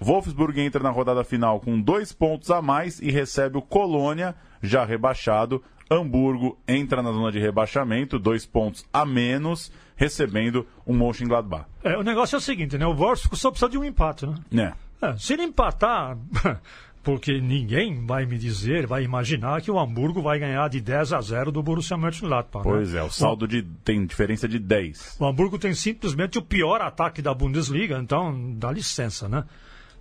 Wolfsburg 0.00 0.58
entra 0.62 0.82
na 0.82 0.90
rodada 0.90 1.22
final 1.24 1.60
com 1.60 1.78
dois 1.78 2.10
pontos 2.10 2.50
a 2.50 2.62
mais 2.62 3.00
e 3.00 3.10
recebe 3.10 3.58
o 3.58 3.62
Colônia, 3.62 4.34
já 4.62 4.82
rebaixado. 4.82 5.62
Hamburgo 5.90 6.56
entra 6.68 7.02
na 7.02 7.10
zona 7.10 7.32
de 7.32 7.40
rebaixamento, 7.40 8.18
dois 8.18 8.46
pontos 8.46 8.86
a 8.92 9.04
menos, 9.04 9.72
recebendo 9.96 10.64
um 10.86 10.94
Mönchengladbach. 10.94 11.66
É, 11.82 11.96
o 11.96 12.02
negócio 12.02 12.36
é 12.36 12.38
o 12.38 12.40
seguinte, 12.40 12.78
né? 12.78 12.86
O 12.86 12.94
Wolfsburg 12.94 13.36
só 13.36 13.50
precisa 13.50 13.70
de 13.70 13.76
um 13.76 13.84
empate, 13.84 14.26
né? 14.26 14.74
É. 15.02 15.06
É, 15.06 15.16
se 15.16 15.32
ele 15.32 15.42
empatar, 15.42 16.16
porque 17.02 17.40
ninguém 17.40 18.06
vai 18.06 18.24
me 18.24 18.38
dizer, 18.38 18.86
vai 18.86 19.02
imaginar 19.02 19.60
que 19.62 19.70
o 19.70 19.78
Hamburgo 19.78 20.22
vai 20.22 20.38
ganhar 20.38 20.68
de 20.68 20.80
10 20.80 21.12
a 21.12 21.20
0 21.20 21.50
do 21.50 21.62
Borussia 21.62 21.96
Mönchengladbach. 21.96 22.64
né? 22.64 22.72
Pois 22.72 22.94
é, 22.94 23.02
o 23.02 23.10
saldo 23.10 23.48
de, 23.48 23.62
tem 23.84 24.06
diferença 24.06 24.46
de 24.46 24.58
10. 24.58 25.16
O 25.18 25.26
Hamburgo 25.26 25.58
tem 25.58 25.74
simplesmente 25.74 26.38
o 26.38 26.42
pior 26.42 26.80
ataque 26.82 27.20
da 27.20 27.34
Bundesliga, 27.34 27.98
então 27.98 28.54
dá 28.56 28.70
licença, 28.70 29.28
né? 29.28 29.44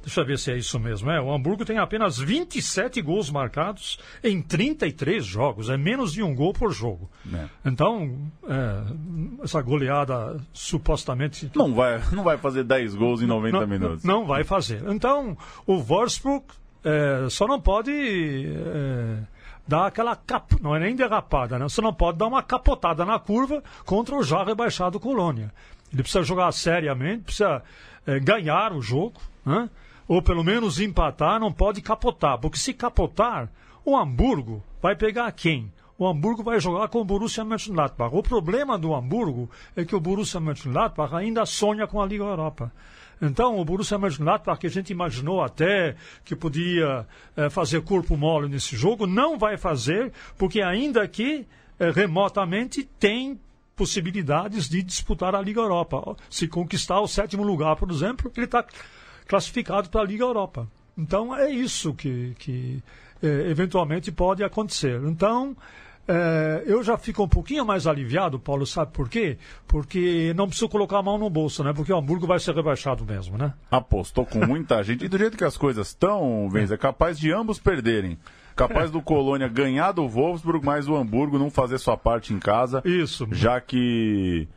Deixa 0.01 0.21
eu 0.21 0.25
ver 0.25 0.39
se 0.39 0.51
é 0.51 0.57
isso 0.57 0.79
mesmo. 0.79 1.11
É, 1.11 1.21
o 1.21 1.31
Hamburgo 1.31 1.65
tem 1.65 1.77
apenas 1.77 2.17
27 2.17 3.01
gols 3.01 3.29
marcados 3.29 3.99
em 4.23 4.41
33 4.41 5.25
jogos. 5.25 5.69
É 5.69 5.77
menos 5.77 6.13
de 6.13 6.23
um 6.23 6.33
gol 6.33 6.53
por 6.53 6.71
jogo. 6.71 7.09
É. 7.33 7.45
Então, 7.65 8.17
é, 8.47 9.43
essa 9.43 9.61
goleada 9.61 10.37
supostamente. 10.53 11.51
Não 11.53 11.73
vai, 11.73 12.01
não 12.13 12.23
vai 12.23 12.37
fazer 12.37 12.63
10 12.63 12.95
gols 12.95 13.21
em 13.21 13.27
90 13.27 13.59
não, 13.59 13.67
minutos. 13.67 14.03
Não 14.03 14.25
vai 14.25 14.43
fazer. 14.43 14.83
Então, 14.89 15.37
o 15.67 15.77
Wolfsburg 15.79 16.45
é, 16.83 17.27
só 17.29 17.45
não 17.45 17.59
pode 17.59 17.91
é, 17.91 19.17
dar 19.67 19.87
aquela 19.87 20.15
cap... 20.15 20.55
não 20.61 20.75
é 20.75 20.79
nem 20.79 20.95
derrapada, 20.95 21.59
né? 21.59 21.67
Você 21.67 21.81
não 21.81 21.93
pode 21.93 22.17
dar 22.17 22.27
uma 22.27 22.41
capotada 22.41 23.05
na 23.05 23.19
curva 23.19 23.61
contra 23.85 24.15
o 24.15 24.23
já 24.23 24.43
rebaixado 24.43 24.99
Colônia. 24.99 25.51
Ele 25.91 26.03
precisa 26.03 26.23
jogar 26.23 26.51
seriamente, 26.53 27.23
precisa 27.23 27.61
é, 28.07 28.19
ganhar 28.19 28.73
o 28.73 28.81
jogo, 28.81 29.19
né? 29.45 29.69
Ou 30.09 30.23
pelo 30.23 30.43
menos 30.43 30.79
empatar, 30.79 31.39
não 31.39 31.53
pode 31.53 31.83
capotar, 31.83 32.39
porque 32.39 32.57
se 32.57 32.73
capotar, 32.73 33.47
o 33.85 33.95
Hamburgo 33.95 34.63
vai 34.81 34.95
pegar 34.95 35.31
quem? 35.31 35.71
O 35.99 36.07
Hamburgo 36.07 36.41
vai 36.41 36.59
jogar 36.59 36.87
com 36.87 36.99
o 36.99 37.05
Borussia 37.05 37.45
Mönchengladbach. 37.45 38.15
O 38.15 38.23
problema 38.23 38.75
do 38.75 38.95
Hamburgo 38.95 39.47
é 39.75 39.85
que 39.85 39.95
o 39.95 39.99
Borussia 39.99 40.39
Mönchengladbach 40.39 41.13
ainda 41.13 41.45
sonha 41.45 41.85
com 41.85 42.01
a 42.01 42.07
Liga 42.07 42.23
Europa. 42.23 42.71
Então, 43.21 43.59
o 43.59 43.65
Borussia 43.65 43.99
Mönchengladbach, 43.99 44.59
que 44.59 44.65
a 44.65 44.69
gente 44.69 44.91
imaginou 44.91 45.43
até 45.43 45.95
que 46.25 46.35
podia 46.35 47.05
eh, 47.37 47.49
fazer 47.49 47.81
corpo 47.81 48.17
mole 48.17 48.49
nesse 48.49 48.75
jogo, 48.75 49.05
não 49.05 49.37
vai 49.37 49.57
fazer, 49.57 50.11
porque 50.37 50.61
ainda 50.61 51.07
que 51.07 51.45
eh, 51.79 51.91
remotamente 51.91 52.83
tem 52.97 53.39
possibilidades 53.75 54.67
de 54.67 54.81
disputar 54.81 55.35
a 55.35 55.41
Liga 55.41 55.61
Europa. 55.61 56.15
Se 56.29 56.47
conquistar 56.47 56.99
o 56.99 57.07
sétimo 57.07 57.43
lugar, 57.43 57.75
por 57.75 57.91
exemplo, 57.91 58.31
ele 58.35 58.45
está 58.45 58.65
classificado 59.29 59.89
para 59.89 60.01
a 60.01 60.03
Liga 60.03 60.23
Europa. 60.23 60.67
Então, 60.97 61.33
é 61.33 61.49
isso 61.49 61.93
que, 61.93 62.33
que 62.39 62.83
eh, 63.21 63.49
eventualmente 63.49 64.11
pode 64.11 64.43
acontecer. 64.43 64.99
Então, 65.05 65.55
é, 66.07 66.63
eu 66.65 66.83
já 66.83 66.97
fico 66.97 67.21
um 67.21 67.27
pouquinho 67.27 67.63
mais 67.63 67.85
aliviado, 67.85 68.39
Paulo, 68.39 68.65
sabe 68.65 68.91
por 68.91 69.07
quê? 69.07 69.37
Porque 69.67 70.33
não 70.35 70.47
preciso 70.47 70.67
colocar 70.67 70.97
a 70.97 71.03
mão 71.03 71.19
no 71.19 71.29
bolso, 71.29 71.63
né? 71.63 71.71
Porque 71.71 71.93
o 71.93 71.97
Hamburgo 71.97 72.25
vai 72.25 72.39
ser 72.39 72.55
rebaixado 72.55 73.05
mesmo, 73.05 73.37
né? 73.37 73.53
Apostou 73.69 74.25
com 74.25 74.43
muita 74.43 74.81
gente. 74.83 75.05
E 75.05 75.07
do 75.07 75.19
jeito 75.19 75.37
que 75.37 75.43
as 75.43 75.55
coisas 75.55 75.89
estão, 75.89 76.49
Venz, 76.49 76.71
é 76.71 76.77
capaz 76.77 77.19
de 77.19 77.31
ambos 77.31 77.59
perderem. 77.59 78.17
Capaz 78.55 78.89
do 78.89 79.01
Colônia 79.01 79.47
ganhar 79.47 79.91
do 79.91 80.07
Wolfsburg, 80.07 80.65
mas 80.65 80.89
o 80.89 80.95
Hamburgo 80.95 81.37
não 81.37 81.51
fazer 81.51 81.77
sua 81.77 81.95
parte 81.95 82.33
em 82.33 82.39
casa. 82.39 82.81
Isso. 82.83 83.27
Já 83.31 83.61
que 83.61 84.49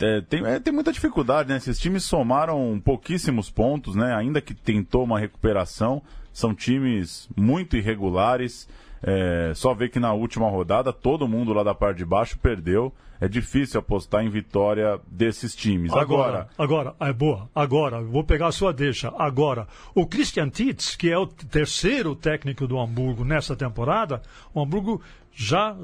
é, 0.00 0.20
tem, 0.20 0.44
é, 0.46 0.60
tem 0.60 0.72
muita 0.72 0.92
dificuldade, 0.92 1.48
né? 1.48 1.56
Esses 1.56 1.78
times 1.78 2.04
somaram 2.04 2.80
pouquíssimos 2.84 3.50
pontos, 3.50 3.94
né? 3.94 4.14
Ainda 4.14 4.40
que 4.40 4.54
tentou 4.54 5.04
uma 5.04 5.18
recuperação, 5.18 6.02
são 6.32 6.54
times 6.54 7.28
muito 7.36 7.76
irregulares. 7.76 8.68
É, 9.04 9.52
só 9.54 9.74
ver 9.74 9.90
que 9.90 9.98
na 9.98 10.12
última 10.12 10.48
rodada 10.48 10.92
todo 10.92 11.26
mundo 11.26 11.52
lá 11.52 11.64
da 11.64 11.74
parte 11.74 11.98
de 11.98 12.04
baixo 12.04 12.38
perdeu. 12.38 12.92
É 13.20 13.28
difícil 13.28 13.78
apostar 13.78 14.24
em 14.24 14.28
vitória 14.28 14.98
desses 15.06 15.54
times. 15.54 15.92
Agora, 15.92 16.48
agora, 16.58 16.92
agora 16.92 17.10
é 17.10 17.12
boa. 17.12 17.48
Agora, 17.54 18.02
vou 18.02 18.24
pegar 18.24 18.48
a 18.48 18.52
sua 18.52 18.72
deixa. 18.72 19.12
Agora, 19.16 19.68
o 19.94 20.04
Christian 20.04 20.48
Titz, 20.48 20.96
que 20.96 21.08
é 21.08 21.16
o 21.16 21.26
terceiro 21.26 22.16
técnico 22.16 22.66
do 22.66 22.80
Hamburgo 22.80 23.24
nessa 23.24 23.54
temporada, 23.54 24.20
o 24.52 24.60
Hamburgo 24.60 25.00
já 25.32 25.76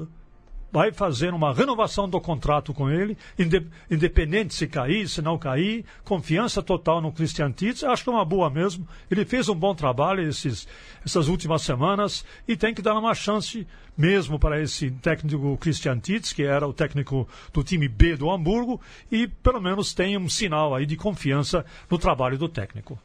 vai 0.71 0.91
fazer 0.91 1.33
uma 1.33 1.53
renovação 1.53 2.07
do 2.07 2.19
contrato 2.21 2.73
com 2.73 2.89
ele, 2.89 3.17
independente 3.89 4.53
se 4.53 4.67
cair, 4.67 5.07
se 5.07 5.21
não 5.21 5.37
cair, 5.37 5.83
confiança 6.03 6.61
total 6.61 7.01
no 7.01 7.11
Christian 7.11 7.51
Titz, 7.51 7.83
acho 7.83 8.03
que 8.03 8.09
é 8.09 8.13
uma 8.13 8.25
boa 8.25 8.49
mesmo. 8.49 8.87
Ele 9.09 9.25
fez 9.25 9.49
um 9.49 9.55
bom 9.55 9.73
trabalho 9.73 10.27
esses, 10.27 10.67
essas 11.05 11.27
últimas 11.27 11.61
semanas 11.61 12.23
e 12.47 12.55
tem 12.55 12.73
que 12.73 12.81
dar 12.81 12.97
uma 12.97 13.13
chance 13.13 13.67
mesmo 13.97 14.39
para 14.39 14.61
esse 14.61 14.91
técnico 14.91 15.57
Christian 15.57 15.99
Titz, 15.99 16.31
que 16.31 16.43
era 16.43 16.67
o 16.67 16.73
técnico 16.73 17.27
do 17.51 17.63
time 17.63 17.87
B 17.87 18.15
do 18.15 18.31
Hamburgo, 18.31 18.79
e 19.11 19.27
pelo 19.27 19.59
menos 19.59 19.93
tem 19.93 20.17
um 20.17 20.29
sinal 20.29 20.73
aí 20.73 20.85
de 20.85 20.95
confiança 20.95 21.65
no 21.89 21.97
trabalho 21.97 22.37
do 22.37 22.47
técnico 22.47 22.99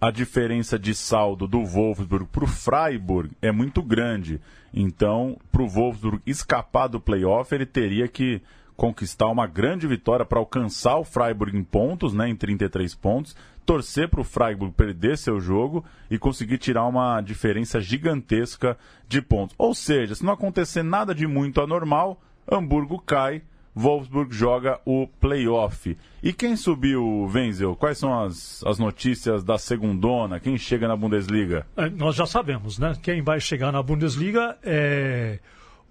a 0.00 0.10
diferença 0.10 0.78
de 0.78 0.94
saldo 0.94 1.46
do 1.48 1.64
Wolfsburg 1.64 2.26
para 2.30 2.44
o 2.44 2.46
Freiburg 2.46 3.30
é 3.42 3.50
muito 3.50 3.82
grande. 3.82 4.40
Então, 4.72 5.36
para 5.50 5.62
o 5.62 5.68
Wolfsburg 5.68 6.22
escapar 6.24 6.88
do 6.88 7.00
playoff, 7.00 7.52
ele 7.52 7.66
teria 7.66 8.06
que 8.06 8.40
conquistar 8.76 9.26
uma 9.26 9.46
grande 9.46 9.88
vitória 9.88 10.24
para 10.24 10.38
alcançar 10.38 10.98
o 10.98 11.04
Freiburg 11.04 11.56
em 11.56 11.64
pontos, 11.64 12.14
né, 12.14 12.28
em 12.28 12.36
33 12.36 12.94
pontos, 12.94 13.34
torcer 13.66 14.08
para 14.08 14.20
o 14.20 14.24
Freiburg 14.24 14.72
perder 14.72 15.18
seu 15.18 15.40
jogo 15.40 15.84
e 16.08 16.16
conseguir 16.16 16.58
tirar 16.58 16.86
uma 16.86 17.20
diferença 17.20 17.80
gigantesca 17.80 18.78
de 19.08 19.20
pontos. 19.20 19.56
Ou 19.58 19.74
seja, 19.74 20.14
se 20.14 20.24
não 20.24 20.32
acontecer 20.32 20.84
nada 20.84 21.12
de 21.12 21.26
muito 21.26 21.60
anormal, 21.60 22.22
Hamburgo 22.50 23.00
cai 23.00 23.42
Wolfsburg 23.78 24.34
joga 24.34 24.80
o 24.84 25.06
playoff. 25.20 25.96
E 26.20 26.32
quem 26.32 26.56
subiu, 26.56 27.30
Wenzel? 27.32 27.76
Quais 27.76 27.96
são 27.96 28.24
as, 28.24 28.64
as 28.66 28.76
notícias 28.76 29.44
da 29.44 29.56
segundona? 29.56 30.40
Quem 30.40 30.58
chega 30.58 30.88
na 30.88 30.96
Bundesliga? 30.96 31.64
É, 31.76 31.88
nós 31.88 32.16
já 32.16 32.26
sabemos, 32.26 32.76
né? 32.76 32.96
Quem 33.00 33.22
vai 33.22 33.40
chegar 33.40 33.70
na 33.70 33.80
Bundesliga 33.80 34.58
é 34.64 35.38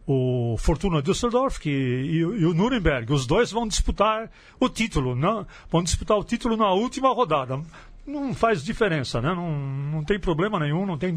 o 0.06 0.56
Fortuna 0.58 1.02
Düsseldorf 1.02 1.60
que, 1.60 1.70
e, 1.70 2.18
e, 2.18 2.46
o 2.46 2.54
Nuremberg. 2.54 3.12
Os 3.14 3.26
dois 3.26 3.52
vão 3.52 3.66
disputar 3.66 4.30
o 4.60 4.68
título, 4.68 5.16
não? 5.16 5.48
vão 5.70 5.82
disputar 5.82 6.18
o 6.18 6.26
título 6.26 6.58
na 6.58 6.72
última 6.72 7.14
rodada. 7.14 7.62
Não 8.06 8.34
faz 8.34 8.64
diferença, 8.64 9.22
né? 9.22 9.34
Não, 9.34 9.50
não 9.50 10.04
tem 10.04 10.20
problema 10.20 10.60
nenhum, 10.60 10.86
não 10.86 10.98
tem. 10.98 11.16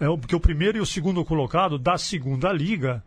é, 0.00 0.06
porque 0.06 0.34
o 0.34 0.40
primeiro 0.40 0.78
e 0.78 0.80
o 0.80 0.86
segundo 0.86 1.22
colocado 1.26 1.78
da 1.78 1.98
segunda 1.98 2.50
liga 2.50 3.02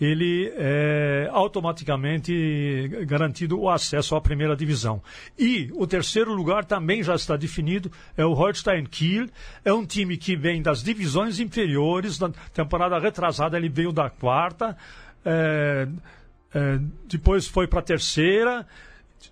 ele 0.00 0.50
é 0.56 1.28
automaticamente 1.30 2.88
garantido 3.06 3.60
o 3.60 3.68
acesso 3.68 4.16
à 4.16 4.20
primeira 4.20 4.56
divisão. 4.56 5.02
E 5.38 5.70
o 5.74 5.86
terceiro 5.86 6.32
lugar 6.32 6.64
também 6.64 7.02
já 7.02 7.14
está 7.14 7.36
definido, 7.36 7.92
é 8.16 8.24
o 8.24 8.32
Holstein 8.32 8.86
Kiel, 8.86 9.26
é 9.64 9.72
um 9.72 9.84
time 9.84 10.16
que 10.16 10.34
vem 10.34 10.62
das 10.62 10.82
divisões 10.82 11.38
inferiores, 11.38 12.18
na 12.18 12.30
temporada 12.54 12.98
retrasada 12.98 13.58
ele 13.58 13.68
veio 13.68 13.92
da 13.92 14.08
quarta, 14.08 14.76
é, 15.24 15.86
é, 16.54 16.78
depois 17.06 17.46
foi 17.46 17.66
para 17.66 17.80
a 17.80 17.82
terceira, 17.82 18.66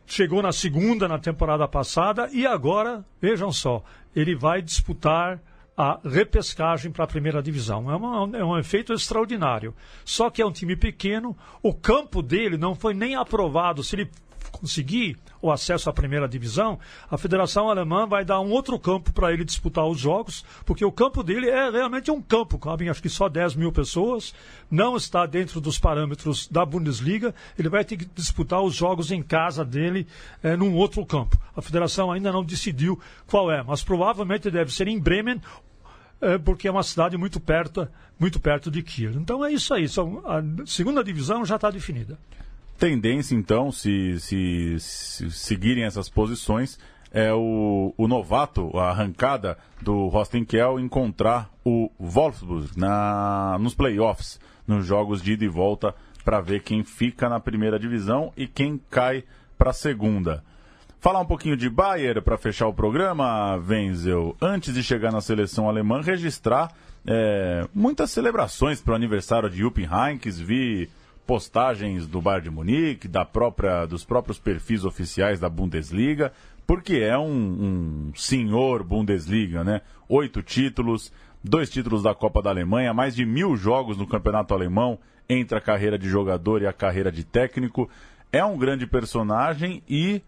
chegou 0.07 0.43
na 0.43 0.53
segunda 0.53 1.09
na 1.09 1.19
temporada 1.19 1.67
passada 1.67 2.29
e 2.31 2.47
agora, 2.47 3.03
vejam 3.21 3.51
só, 3.51 3.83
ele 4.15 4.35
vai 4.35 4.61
disputar 4.61 5.41
a 5.79 6.01
repescagem 6.05 6.91
para 6.91 7.05
a 7.05 7.07
primeira 7.07 7.41
divisão. 7.41 7.89
É, 7.89 7.95
uma, 7.95 8.37
é, 8.37 8.45
um 8.45 8.59
efeito 8.59 8.93
extraordinário. 8.93 9.73
Só 10.05 10.29
que 10.29 10.43
é 10.43 10.47
um 10.47 10.51
time 10.51 10.75
pequeno, 10.75 11.37
o 11.63 11.73
campo 11.73 12.21
dele 12.21 12.59
não 12.59 12.75
foi 12.75 12.93
nem 12.93 13.15
aprovado. 13.15 13.85
Se 13.85 13.95
ele 13.95 14.11
conseguir 14.51 15.17
o 15.41 15.53
acesso 15.53 15.89
à 15.89 15.93
primeira 15.93 16.27
divisão, 16.27 16.81
a 17.09 17.17
Federação 17.17 17.69
Alemã 17.69 18.07
vai 18.07 18.25
dar 18.25 18.41
um 18.41 18.51
outro 18.51 18.77
campo 18.79 19.13
para 19.13 19.33
ele 19.33 19.45
disputar 19.45 19.87
os 19.87 19.99
jogos, 19.99 20.45
porque 20.65 20.85
o 20.85 20.91
campo 20.91 21.23
dele 21.23 21.49
é 21.49 21.71
realmente 21.71 22.11
um 22.11 22.21
campo, 22.21 22.59
cabem 22.59 22.89
acho 22.89 23.03
que 23.03 23.09
só 23.09 23.29
10 23.29 23.55
mil 23.55 23.71
pessoas, 23.71 24.35
não 24.69 24.97
está 24.97 25.27
dentro 25.27 25.61
dos 25.61 25.79
parâmetros 25.79 26.49
da 26.49 26.65
Bundesliga, 26.65 27.33
ele 27.57 27.69
vai 27.69 27.85
ter 27.85 27.99
que 27.99 28.07
disputar 28.07 28.63
os 28.63 28.75
jogos 28.75 29.13
em 29.13 29.23
casa 29.23 29.65
dele 29.65 30.09
é, 30.43 30.57
num 30.57 30.75
outro 30.75 31.05
campo. 31.07 31.39
A 31.55 31.63
Federação 31.63 32.11
ainda 32.11 32.33
não 32.33 32.43
decidiu 32.43 32.99
qual 33.29 33.53
é, 33.53 33.63
mas 33.63 33.85
provavelmente 33.85 34.51
deve 34.51 34.73
ser 34.73 34.89
em 34.89 34.99
Bremen 34.99 35.41
porque 36.45 36.69
é 36.69 36.71
uma 36.71 36.83
cidade 36.83 37.17
muito 37.17 37.39
perto, 37.39 37.89
muito 38.19 38.41
perto 38.41 38.71
de 38.71 38.83
Kiel. 38.83 39.13
Então 39.13 39.45
é 39.45 39.53
isso 39.53 39.73
aí. 39.73 39.85
a 39.85 40.67
segunda 40.67 41.03
divisão 41.05 41.45
já 41.45 41.57
está 41.57 41.71
definida. 41.71 42.19
Tendência, 42.79 43.35
então, 43.35 43.73
se, 43.73 44.21
se, 44.21 44.77
se, 44.79 45.31
seguirem 45.33 45.83
essas 45.85 46.09
posições, 46.09 46.79
é 47.11 47.33
o, 47.33 47.93
o 47.97 48.07
novato, 48.07 48.71
a 48.79 48.91
arrancada 48.91 49.59
do 49.83 50.07
Rostenkel 50.07 50.79
encontrar 50.79 51.51
o 51.65 51.91
Wolfsburg 51.99 52.71
na, 52.77 53.57
nos 53.59 53.75
playoffs, 53.75 54.39
nos 54.67 54.87
jogos 54.87 55.21
de 55.21 55.33
ida 55.33 55.45
e 55.45 55.49
volta, 55.49 55.95
para 56.25 56.41
ver 56.41 56.63
quem 56.63 56.85
fica 56.85 57.29
na 57.29 57.41
primeira 57.41 57.79
divisão 57.79 58.33
e 58.37 58.47
quem 58.47 58.81
cai 58.91 59.25
para 59.57 59.71
a 59.71 59.75
segunda. 59.75 60.45
Falar 61.01 61.21
um 61.21 61.27
pouquinho 61.27 61.57
de 61.57 61.71
Bayern 61.71 62.21
para 62.21 62.37
fechar 62.37 62.67
o 62.67 62.75
programa, 62.75 63.55
Wenzel. 63.57 64.37
Antes 64.43 64.75
de 64.75 64.83
chegar 64.83 65.13
na 65.13 65.21
seleção 65.21 65.69
alemã, 65.69 66.03
registrar 66.03 66.73
é, 67.07 67.69
muitas 67.73 68.11
celebrações 68.11 68.81
para 68.81 68.95
o 68.95 68.97
aniversário 68.97 69.49
de 69.49 69.59
Jupp 69.59 69.81
Heynckes. 69.81 70.41
Vi 70.41 70.91
postagens 71.25 72.05
do 72.09 72.21
Bayern 72.21 72.49
de 72.49 72.51
Munique, 72.51 73.07
da 73.07 73.25
própria, 73.25 73.87
dos 73.87 74.05
próprios 74.05 74.41
perfis 74.41 74.85
oficiais 74.85 75.39
da 75.39 75.49
Bundesliga, 75.49 76.33
porque 76.67 76.97
é 76.97 77.17
um, 77.17 77.31
um 78.11 78.13
senhor 78.17 78.83
Bundesliga, 78.83 79.63
né? 79.63 79.83
Oito 80.09 80.43
títulos, 80.43 81.13
dois 81.45 81.71
títulos 81.71 82.03
da 82.03 82.13
Copa 82.13 82.43
da 82.43 82.51
Alemanha, 82.51 82.93
mais 82.93 83.15
de 83.15 83.25
mil 83.25 83.57
jogos 83.57 83.97
no 83.97 84.07
campeonato 84.07 84.53
alemão 84.53 84.99
entre 85.29 85.57
a 85.57 85.61
carreira 85.61 85.97
de 85.97 86.09
jogador 86.09 86.61
e 86.61 86.67
a 86.67 86.73
carreira 86.73 87.13
de 87.13 87.23
técnico. 87.23 87.89
É 88.33 88.45
um 88.45 88.59
grande 88.59 88.85
personagem 88.85 89.81
e 89.89 90.21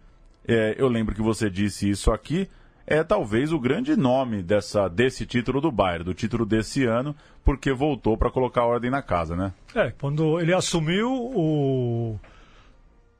é, 0.47 0.75
eu 0.77 0.87
lembro 0.87 1.13
que 1.13 1.21
você 1.21 1.49
disse 1.49 1.89
isso 1.89 2.11
aqui, 2.11 2.49
é 2.85 3.03
talvez 3.03 3.53
o 3.53 3.59
grande 3.59 3.95
nome 3.95 4.41
dessa, 4.41 4.87
desse 4.87 5.25
título 5.25 5.61
do 5.61 5.71
Bayern, 5.71 6.03
do 6.03 6.13
título 6.13 6.45
desse 6.45 6.85
ano, 6.85 7.15
porque 7.43 7.71
voltou 7.71 8.17
para 8.17 8.31
colocar 8.31 8.65
ordem 8.65 8.91
na 8.91 9.01
casa, 9.01 9.35
né? 9.35 9.53
É, 9.73 9.91
quando 9.91 10.39
ele 10.39 10.53
assumiu, 10.53 11.09
o, 11.11 12.19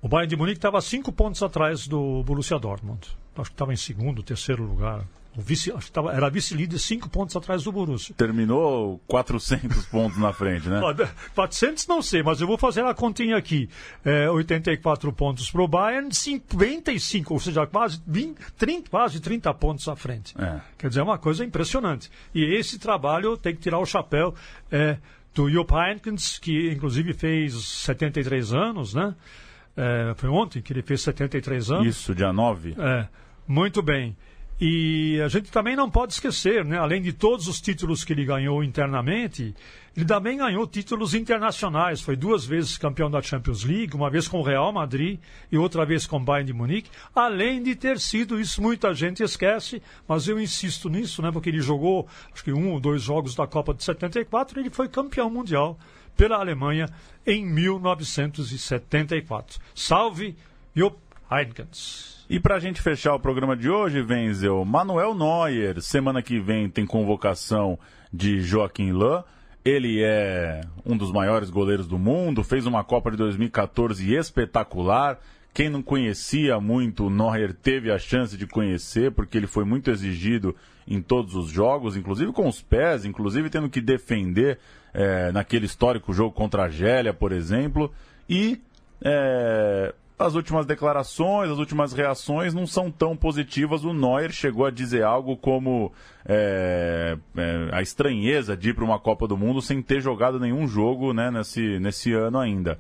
o 0.02 0.08
Bayern 0.08 0.30
de 0.30 0.36
Munique 0.36 0.58
estava 0.58 0.82
cinco 0.82 1.12
pontos 1.12 1.42
atrás 1.44 1.88
do 1.88 2.24
Borussia 2.24 2.58
Dortmund. 2.58 3.08
Acho 3.36 3.50
que 3.50 3.56
estava 3.56 3.74
em 3.74 3.78
segundo, 3.78 4.24
terceiro 4.24 4.64
lugar. 4.64 5.06
O 5.38 5.42
vice, 5.42 5.72
acho 5.72 5.86
que 5.86 5.92
tava, 5.94 6.12
era 6.12 6.30
vice-líder 6.30 6.78
cinco 6.78 7.10
pontos 7.10 7.36
atrás 7.38 7.64
do 7.64 7.72
Borussia. 7.72 8.14
Terminou 8.16 9.00
400 9.08 9.86
pontos 9.88 10.18
na 10.18 10.34
frente, 10.34 10.68
né? 10.68 10.82
400 11.34 11.88
não 11.88 12.02
sei, 12.02 12.22
mas 12.22 12.42
eu 12.42 12.48
vou 12.48 12.58
fazer 12.58 12.84
a 12.84 12.94
continha 12.94 13.38
aqui. 13.38 13.70
É, 14.04 14.30
84 14.30 15.14
pontos 15.14 15.50
para 15.50 15.62
o 15.62 15.68
Bayern, 15.68 16.14
55, 16.14 17.34
ou 17.34 17.40
seja, 17.40 17.66
quase 17.66 18.02
20, 18.06 18.38
30, 18.58 18.90
quase 18.90 19.22
30 19.22 19.54
pontos 19.54 19.88
à 19.88 19.96
frente. 19.96 20.36
É. 20.38 20.60
Quer 20.78 20.90
dizer, 20.90 21.00
é 21.00 21.04
uma 21.04 21.18
coisa 21.18 21.46
impressionante. 21.46 22.12
E 22.36 22.44
esse 22.44 22.78
trabalho 22.78 23.38
tem 23.38 23.56
que 23.56 23.62
tirar 23.62 23.80
o 23.80 23.86
chapéu 23.86 24.36
é, 24.70 24.98
do 25.34 25.50
Jupp 25.50 25.74
Heynckes, 25.74 26.40
que 26.40 26.72
inclusive 26.72 27.14
fez 27.14 27.54
73 27.54 28.54
anos, 28.54 28.94
né? 28.94 29.16
É, 29.76 30.14
foi 30.16 30.30
ontem 30.30 30.62
que 30.62 30.74
ele 30.74 30.82
fez 30.82 31.02
73 31.02 31.72
anos. 31.72 31.88
Isso, 31.88 32.14
dia 32.14 32.34
9. 32.34 32.76
É, 32.78 33.08
muito 33.48 33.82
bem. 33.82 34.16
E 34.64 35.20
a 35.26 35.28
gente 35.28 35.52
também 35.52 35.76
não 35.76 35.90
pode 35.90 36.14
esquecer, 36.14 36.64
né, 36.64 36.78
além 36.78 37.02
de 37.02 37.12
todos 37.12 37.48
os 37.48 37.60
títulos 37.60 38.04
que 38.04 38.14
ele 38.14 38.24
ganhou 38.24 38.64
internamente, 38.64 39.56
ele 39.98 40.06
também 40.06 40.38
ganhou 40.38 40.68
títulos 40.68 41.16
internacionais. 41.16 42.00
Foi 42.00 42.16
duas 42.16 42.46
vezes 42.46 42.78
campeão 42.78 43.10
da 43.10 43.24
Champions 43.24 43.64
League, 43.64 43.96
uma 43.96 44.08
vez 44.08 44.28
com 44.28 44.38
o 44.38 44.44
Real 44.44 44.72
Madrid 44.72 45.20
e 45.52 45.58
outra 45.58 45.84
vez 45.84 46.06
com 46.06 46.18
o 46.18 46.20
Bayern 46.20 46.46
de 46.46 46.54
Munique. 46.54 46.92
Além 47.16 47.64
de 47.64 47.76
ter 47.76 48.00
sido, 48.00 48.40
isso 48.40 48.62
muita 48.62 48.94
gente 48.94 49.24
esquece, 49.24 49.82
mas 50.08 50.28
eu 50.28 50.40
insisto 50.40 50.90
nisso, 50.90 51.24
né, 51.24 51.32
porque 51.32 51.50
ele 51.50 51.60
jogou, 51.60 52.08
acho 52.32 52.44
que 52.44 52.54
um 52.54 52.72
ou 52.72 52.80
dois 52.80 53.02
jogos 53.02 53.34
da 53.34 53.48
Copa 53.48 53.74
de 53.74 53.84
74 53.84 54.60
e 54.60 54.62
ele 54.62 54.70
foi 54.70 54.88
campeão 54.88 55.28
mundial 55.28 55.76
pela 56.22 56.38
Alemanha 56.38 56.88
em 57.26 57.44
1974. 57.44 59.60
Salve 59.74 60.38
Jupp 60.76 61.00
Heynckes! 61.32 62.28
E 62.30 62.40
para 62.40 62.58
a 62.58 62.60
gente 62.60 62.80
fechar 62.80 63.16
o 63.16 63.20
programa 63.20 63.58
de 63.58 63.72
hoje, 63.72 64.04
Wenzel, 64.04 64.64
Manuel 64.64 65.16
Neuer, 65.16 65.82
semana 65.82 66.22
que 66.22 66.40
vem 66.40 66.70
tem 66.70 66.86
convocação 66.86 67.80
de 68.14 68.40
Joaquim 68.40 68.92
Lã. 68.92 69.24
Ele 69.66 70.04
é 70.04 70.62
um 70.86 70.96
dos 70.96 71.12
maiores 71.12 71.50
goleiros 71.50 71.88
do 71.88 71.98
mundo, 71.98 72.44
fez 72.44 72.68
uma 72.68 72.84
Copa 72.84 73.10
de 73.10 73.18
2014 73.18 74.14
espetacular. 74.14 75.18
Quem 75.54 75.70
não 75.70 75.82
conhecia 75.82 76.60
muito 76.60 77.08
o 77.08 77.10
Neuer 77.10 77.54
teve 77.54 77.92
a 77.92 78.00
chance 78.00 78.38
de 78.38 78.48
conhecer, 78.48 79.12
porque 79.12 79.38
ele 79.38 79.48
foi 79.48 79.66
muito 79.66 79.92
exigido 79.92 80.56
em 80.88 81.02
todos 81.02 81.36
os 81.36 81.50
jogos, 81.50 81.98
inclusive 81.98 82.32
com 82.32 82.48
os 82.48 82.62
pés, 82.62 83.06
inclusive 83.06 83.50
tendo 83.50 83.70
que 83.70 83.82
defender 83.82 84.60
é, 84.94 85.32
naquele 85.32 85.66
histórico 85.66 86.14
jogo 86.14 86.32
contra 86.34 86.62
a 86.62 86.66
Argélia, 86.66 87.14
por 87.14 87.32
exemplo. 87.32 87.92
E 88.30 88.62
é, 89.02 89.94
as 90.18 90.36
últimas 90.36 90.66
declarações, 90.66 91.50
as 91.50 91.58
últimas 91.58 91.94
reações 91.94 92.54
não 92.54 92.68
são 92.68 92.92
tão 92.92 93.16
positivas. 93.18 93.84
O 93.84 93.94
Neuer 93.94 94.32
chegou 94.32 94.66
a 94.66 94.72
dizer 94.72 95.04
algo 95.04 95.36
como 95.36 95.92
é, 96.26 97.18
é, 97.36 97.70
a 97.72 97.82
estranheza 97.82 98.56
de 98.56 98.70
ir 98.70 98.74
para 98.74 98.86
uma 98.86 99.00
Copa 99.00 99.28
do 99.28 99.36
Mundo 99.36 99.62
sem 99.62 99.82
ter 99.82 100.00
jogado 100.00 100.40
nenhum 100.40 100.68
jogo 100.68 101.14
né, 101.14 101.32
nesse, 101.32 101.80
nesse 101.80 102.14
ano 102.14 102.40
ainda. 102.40 102.80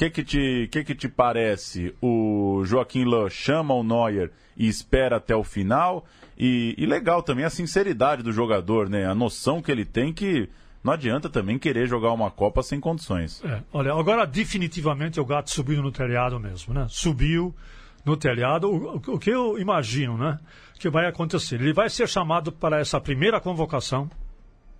Que, 0.00 0.08
que, 0.08 0.24
te, 0.24 0.68
que, 0.72 0.82
que 0.82 0.94
te 0.94 1.08
parece? 1.10 1.94
O 2.00 2.62
Joaquim 2.64 3.04
Lã 3.04 3.28
chama 3.28 3.74
o 3.74 3.82
Neuer 3.82 4.30
e 4.56 4.66
espera 4.66 5.16
até 5.16 5.36
o 5.36 5.44
final? 5.44 6.06
E, 6.38 6.74
e 6.78 6.86
legal 6.86 7.22
também 7.22 7.44
a 7.44 7.50
sinceridade 7.50 8.22
do 8.22 8.32
jogador, 8.32 8.88
né? 8.88 9.04
A 9.04 9.14
noção 9.14 9.60
que 9.60 9.70
ele 9.70 9.84
tem 9.84 10.10
que 10.10 10.48
não 10.82 10.94
adianta 10.94 11.28
também 11.28 11.58
querer 11.58 11.86
jogar 11.86 12.12
uma 12.12 12.30
Copa 12.30 12.62
sem 12.62 12.80
condições. 12.80 13.44
É, 13.44 13.62
olha, 13.70 13.92
agora 13.92 14.26
definitivamente 14.26 15.20
o 15.20 15.24
gato 15.26 15.50
subiu 15.50 15.82
no 15.82 15.92
telhado 15.92 16.40
mesmo, 16.40 16.72
né? 16.72 16.86
Subiu 16.88 17.54
no 18.02 18.16
telhado. 18.16 18.70
O, 18.70 18.96
o, 18.96 19.18
que 19.18 19.28
eu 19.28 19.58
imagino, 19.58 20.16
né? 20.16 20.38
Que 20.78 20.88
vai 20.88 21.04
acontecer? 21.04 21.60
Ele 21.60 21.74
vai 21.74 21.90
ser 21.90 22.08
chamado 22.08 22.50
para 22.50 22.80
essa 22.80 22.98
primeira 22.98 23.38
convocação, 23.38 24.10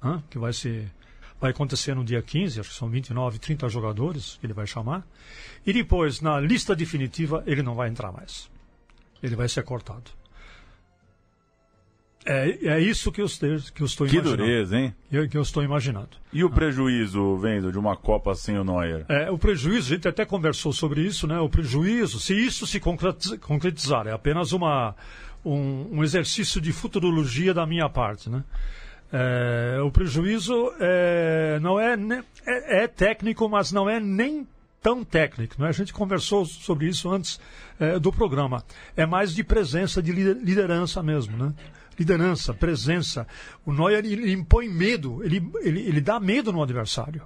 né, 0.03 0.23
que 0.31 0.39
vai 0.39 0.55
ser 0.55 0.91
vai 1.41 1.51
acontecer 1.51 1.95
no 1.95 2.05
dia 2.05 2.21
15, 2.21 2.61
acho 2.61 2.69
que 2.69 2.77
são 2.77 2.89
29, 2.89 3.39
30 3.39 3.69
jogadores 3.69 4.37
que 4.39 4.47
ele 4.47 4.53
vai 4.53 4.67
chamar. 4.67 5.07
E 5.65 5.73
depois, 5.73 6.21
na 6.21 6.39
lista 6.39 6.77
definitiva, 6.77 7.43
ele 7.47 7.63
não 7.63 7.75
vai 7.75 7.89
entrar 7.89 8.13
mais. 8.13 8.51
Ele 9.23 9.35
vai 9.35 9.49
ser 9.49 9.63
cortado. 9.63 10.11
É, 12.25 12.67
é 12.67 12.81
isso 12.81 13.11
que 13.11 13.23
eu, 13.23 13.27
que 13.75 13.83
eu 13.83 13.87
estou 13.87 14.07
que 14.07 14.17
imaginando. 14.17 14.37
Que 14.37 14.43
dureza, 14.43 14.79
hein? 14.79 14.95
Que, 15.09 15.29
que 15.29 15.37
eu 15.39 15.43
estou 15.43 15.63
imaginando. 15.63 16.11
E 16.31 16.45
o 16.45 16.51
prejuízo, 16.51 17.37
vendo, 17.39 17.73
de 17.73 17.79
uma 17.79 17.97
Copa 17.97 18.35
sem 18.35 18.59
o 18.59 18.65
Neuer? 18.65 19.07
É, 19.09 19.31
o 19.31 19.39
prejuízo, 19.39 19.93
a 19.93 19.97
gente 19.97 20.07
até 20.07 20.27
conversou 20.27 20.73
sobre 20.73 21.01
isso, 21.01 21.27
né? 21.27 21.41
O 21.41 21.49
prejuízo, 21.49 22.21
se 22.21 22.35
isso 22.35 22.67
se 22.67 22.79
concretizar, 22.79 24.07
é 24.07 24.13
apenas 24.13 24.53
uma, 24.53 24.95
um, 25.45 25.99
um 25.99 26.05
exercício 26.05 26.61
de 26.61 26.73
futurologia 26.73 27.55
da 27.55 27.67
minha 27.67 27.89
parte, 27.89 28.29
né? 28.29 28.45
É, 29.13 29.81
o 29.83 29.91
prejuízo 29.91 30.73
é, 30.79 31.59
não 31.61 31.81
é, 31.81 31.95
é, 32.47 32.85
é, 32.85 32.89
técnico, 32.89 33.49
mas 33.49 33.73
não 33.73 33.89
é 33.89 33.99
nem 33.99 34.47
tão 34.81 35.05
técnico. 35.05 35.61
Né? 35.61 35.69
A 35.69 35.73
gente 35.73 35.93
conversou 35.93 36.45
sobre 36.47 36.87
isso 36.87 37.11
antes 37.11 37.41
é, 37.79 37.99
do 37.99 38.13
programa. 38.13 38.65
É 38.97 39.05
mais 39.05 39.35
de 39.35 39.43
presença, 39.43 40.03
de 40.03 40.13
liderança 40.13 41.03
mesmo. 41.03 41.37
Né? 41.37 41.55
liderança, 42.01 42.55
presença. 42.55 43.27
O 43.67 43.73
Neuer 43.73 44.03
impõe 44.07 44.69
medo, 44.69 45.23
ele, 45.23 45.47
ele, 45.61 45.81
ele 45.81 46.01
dá 46.01 46.19
medo 46.19 46.51
no 46.51 46.63
adversário. 46.63 47.23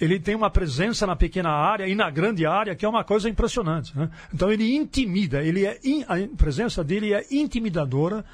Ele 0.00 0.18
tem 0.18 0.34
uma 0.34 0.50
presença 0.50 1.06
na 1.06 1.14
pequena 1.14 1.50
área 1.50 1.86
e 1.86 1.94
na 1.94 2.10
grande 2.10 2.46
área 2.46 2.74
que 2.74 2.84
é 2.84 2.88
uma 2.88 3.04
coisa 3.04 3.28
impressionante. 3.28 3.96
Né? 3.96 4.10
Então 4.32 4.50
ele 4.50 4.74
intimida, 4.74 5.42
ele 5.42 5.66
é 5.66 5.78
in, 5.84 6.02
a 6.08 6.16
presença 6.36 6.82
dele 6.82 7.12
é 7.12 7.24
intimidadora 7.30 8.24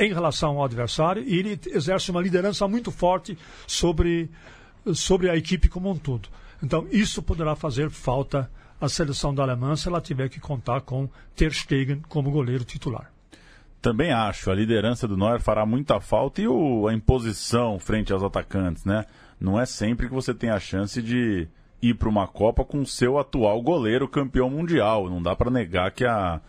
em 0.00 0.12
relação 0.12 0.56
ao 0.56 0.64
adversário 0.64 1.22
e 1.22 1.38
ele 1.38 1.60
exerce 1.66 2.10
uma 2.10 2.22
liderança 2.22 2.66
muito 2.66 2.90
forte 2.90 3.36
sobre, 3.66 4.30
sobre 4.94 5.28
a 5.28 5.36
equipe 5.36 5.68
como 5.68 5.90
um 5.90 5.96
todo. 5.96 6.28
Então 6.62 6.86
isso 6.90 7.22
poderá 7.22 7.54
fazer 7.54 7.90
falta 7.90 8.50
à 8.80 8.88
seleção 8.88 9.34
da 9.34 9.42
Alemanha 9.42 9.76
se 9.76 9.88
ela 9.88 10.00
tiver 10.00 10.28
que 10.30 10.40
contar 10.40 10.80
com 10.80 11.08
Ter 11.36 11.52
Stegen 11.52 12.00
como 12.08 12.30
goleiro 12.30 12.64
titular. 12.64 13.12
Também 13.82 14.12
acho, 14.12 14.50
a 14.50 14.54
liderança 14.54 15.06
do 15.06 15.16
Neuer 15.16 15.40
fará 15.40 15.64
muita 15.64 16.00
falta 16.00 16.40
e 16.42 16.48
o, 16.48 16.86
a 16.86 16.92
imposição 16.92 17.78
frente 17.78 18.12
aos 18.12 18.22
atacantes, 18.22 18.84
né? 18.84 19.06
Não 19.38 19.58
é 19.58 19.64
sempre 19.64 20.06
que 20.06 20.14
você 20.14 20.34
tem 20.34 20.50
a 20.50 20.60
chance 20.60 21.00
de 21.00 21.48
ir 21.80 21.94
para 21.94 22.08
uma 22.08 22.26
Copa 22.26 22.62
com 22.62 22.84
seu 22.84 23.18
atual 23.18 23.62
goleiro 23.62 24.06
campeão 24.06 24.50
mundial. 24.50 25.08
Não 25.08 25.22
dá 25.22 25.34
para 25.34 25.50
negar 25.50 25.90
que 25.92 26.04
a, 26.04 26.40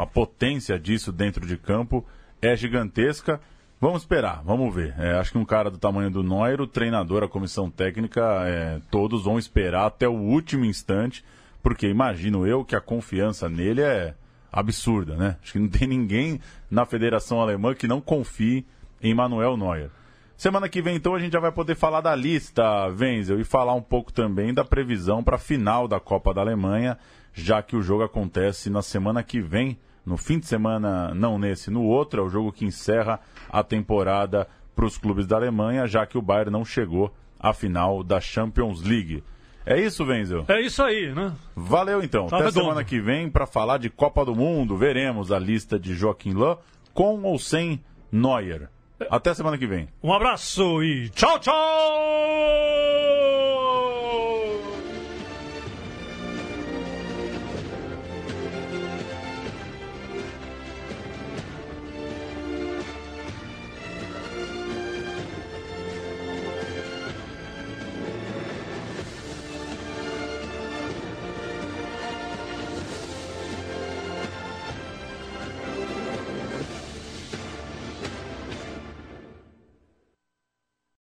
a 0.00 0.06
potência 0.06 0.78
disso 0.78 1.12
dentro 1.12 1.46
de 1.46 1.58
campo 1.58 2.06
é 2.40 2.56
gigantesca. 2.56 3.40
Vamos 3.80 4.02
esperar, 4.02 4.42
vamos 4.44 4.74
ver. 4.74 4.94
É, 4.98 5.12
acho 5.18 5.32
que 5.32 5.38
um 5.38 5.44
cara 5.44 5.70
do 5.70 5.78
tamanho 5.78 6.10
do 6.10 6.22
Neuer, 6.22 6.60
o 6.60 6.66
treinador, 6.66 7.22
a 7.22 7.28
comissão 7.28 7.70
técnica, 7.70 8.20
é, 8.46 8.80
todos 8.90 9.24
vão 9.24 9.38
esperar 9.38 9.86
até 9.86 10.06
o 10.06 10.12
último 10.12 10.64
instante, 10.64 11.24
porque 11.62 11.88
imagino 11.88 12.46
eu 12.46 12.64
que 12.64 12.76
a 12.76 12.80
confiança 12.80 13.48
nele 13.48 13.80
é 13.80 14.14
absurda, 14.52 15.16
né? 15.16 15.36
Acho 15.42 15.52
que 15.52 15.58
não 15.58 15.68
tem 15.68 15.88
ninguém 15.88 16.40
na 16.70 16.84
Federação 16.84 17.40
Alemã 17.40 17.74
que 17.74 17.86
não 17.86 18.00
confie 18.00 18.66
em 19.00 19.14
Manuel 19.14 19.56
Neuer. 19.56 19.90
Semana 20.36 20.70
que 20.70 20.80
vem, 20.80 20.96
então, 20.96 21.14
a 21.14 21.18
gente 21.18 21.34
já 21.34 21.40
vai 21.40 21.52
poder 21.52 21.74
falar 21.74 22.00
da 22.00 22.14
lista, 22.14 22.64
Wenzel, 22.98 23.40
e 23.40 23.44
falar 23.44 23.74
um 23.74 23.82
pouco 23.82 24.10
também 24.10 24.54
da 24.54 24.64
previsão 24.64 25.22
para 25.22 25.36
a 25.36 25.38
final 25.38 25.86
da 25.86 26.00
Copa 26.00 26.32
da 26.32 26.40
Alemanha, 26.40 26.96
já 27.34 27.62
que 27.62 27.76
o 27.76 27.82
jogo 27.82 28.04
acontece 28.04 28.70
na 28.70 28.80
semana 28.80 29.22
que 29.22 29.38
vem, 29.38 29.78
no 30.04 30.16
fim 30.16 30.38
de 30.38 30.46
semana, 30.46 31.12
não 31.14 31.38
nesse, 31.38 31.70
no 31.70 31.84
outro, 31.84 32.20
é 32.20 32.24
o 32.24 32.28
jogo 32.28 32.52
que 32.52 32.64
encerra 32.64 33.20
a 33.50 33.62
temporada 33.62 34.48
para 34.74 34.84
os 34.86 34.96
clubes 34.96 35.26
da 35.26 35.36
Alemanha, 35.36 35.86
já 35.86 36.06
que 36.06 36.16
o 36.16 36.22
Bayern 36.22 36.50
não 36.50 36.64
chegou 36.64 37.12
à 37.38 37.52
final 37.52 38.02
da 38.02 38.20
Champions 38.20 38.82
League. 38.82 39.22
É 39.66 39.78
isso, 39.80 40.04
Wenzel? 40.04 40.44
É 40.48 40.60
isso 40.60 40.82
aí, 40.82 41.12
né? 41.14 41.32
Valeu 41.54 42.02
então. 42.02 42.26
Tá 42.26 42.36
Até 42.36 42.46
redondo. 42.46 42.64
semana 42.64 42.84
que 42.84 42.98
vem 43.00 43.28
para 43.30 43.46
falar 43.46 43.78
de 43.78 43.90
Copa 43.90 44.24
do 44.24 44.34
Mundo. 44.34 44.76
Veremos 44.76 45.30
a 45.30 45.38
lista 45.38 45.78
de 45.78 45.94
Joaquim 45.94 46.32
Lã 46.32 46.56
com 46.94 47.22
ou 47.22 47.38
sem 47.38 47.80
Neuer. 48.10 48.68
Até 49.10 49.32
semana 49.34 49.56
que 49.56 49.66
vem. 49.66 49.88
Um 50.02 50.12
abraço 50.12 50.82
e 50.82 51.08
tchau, 51.10 51.38
tchau! 51.38 53.19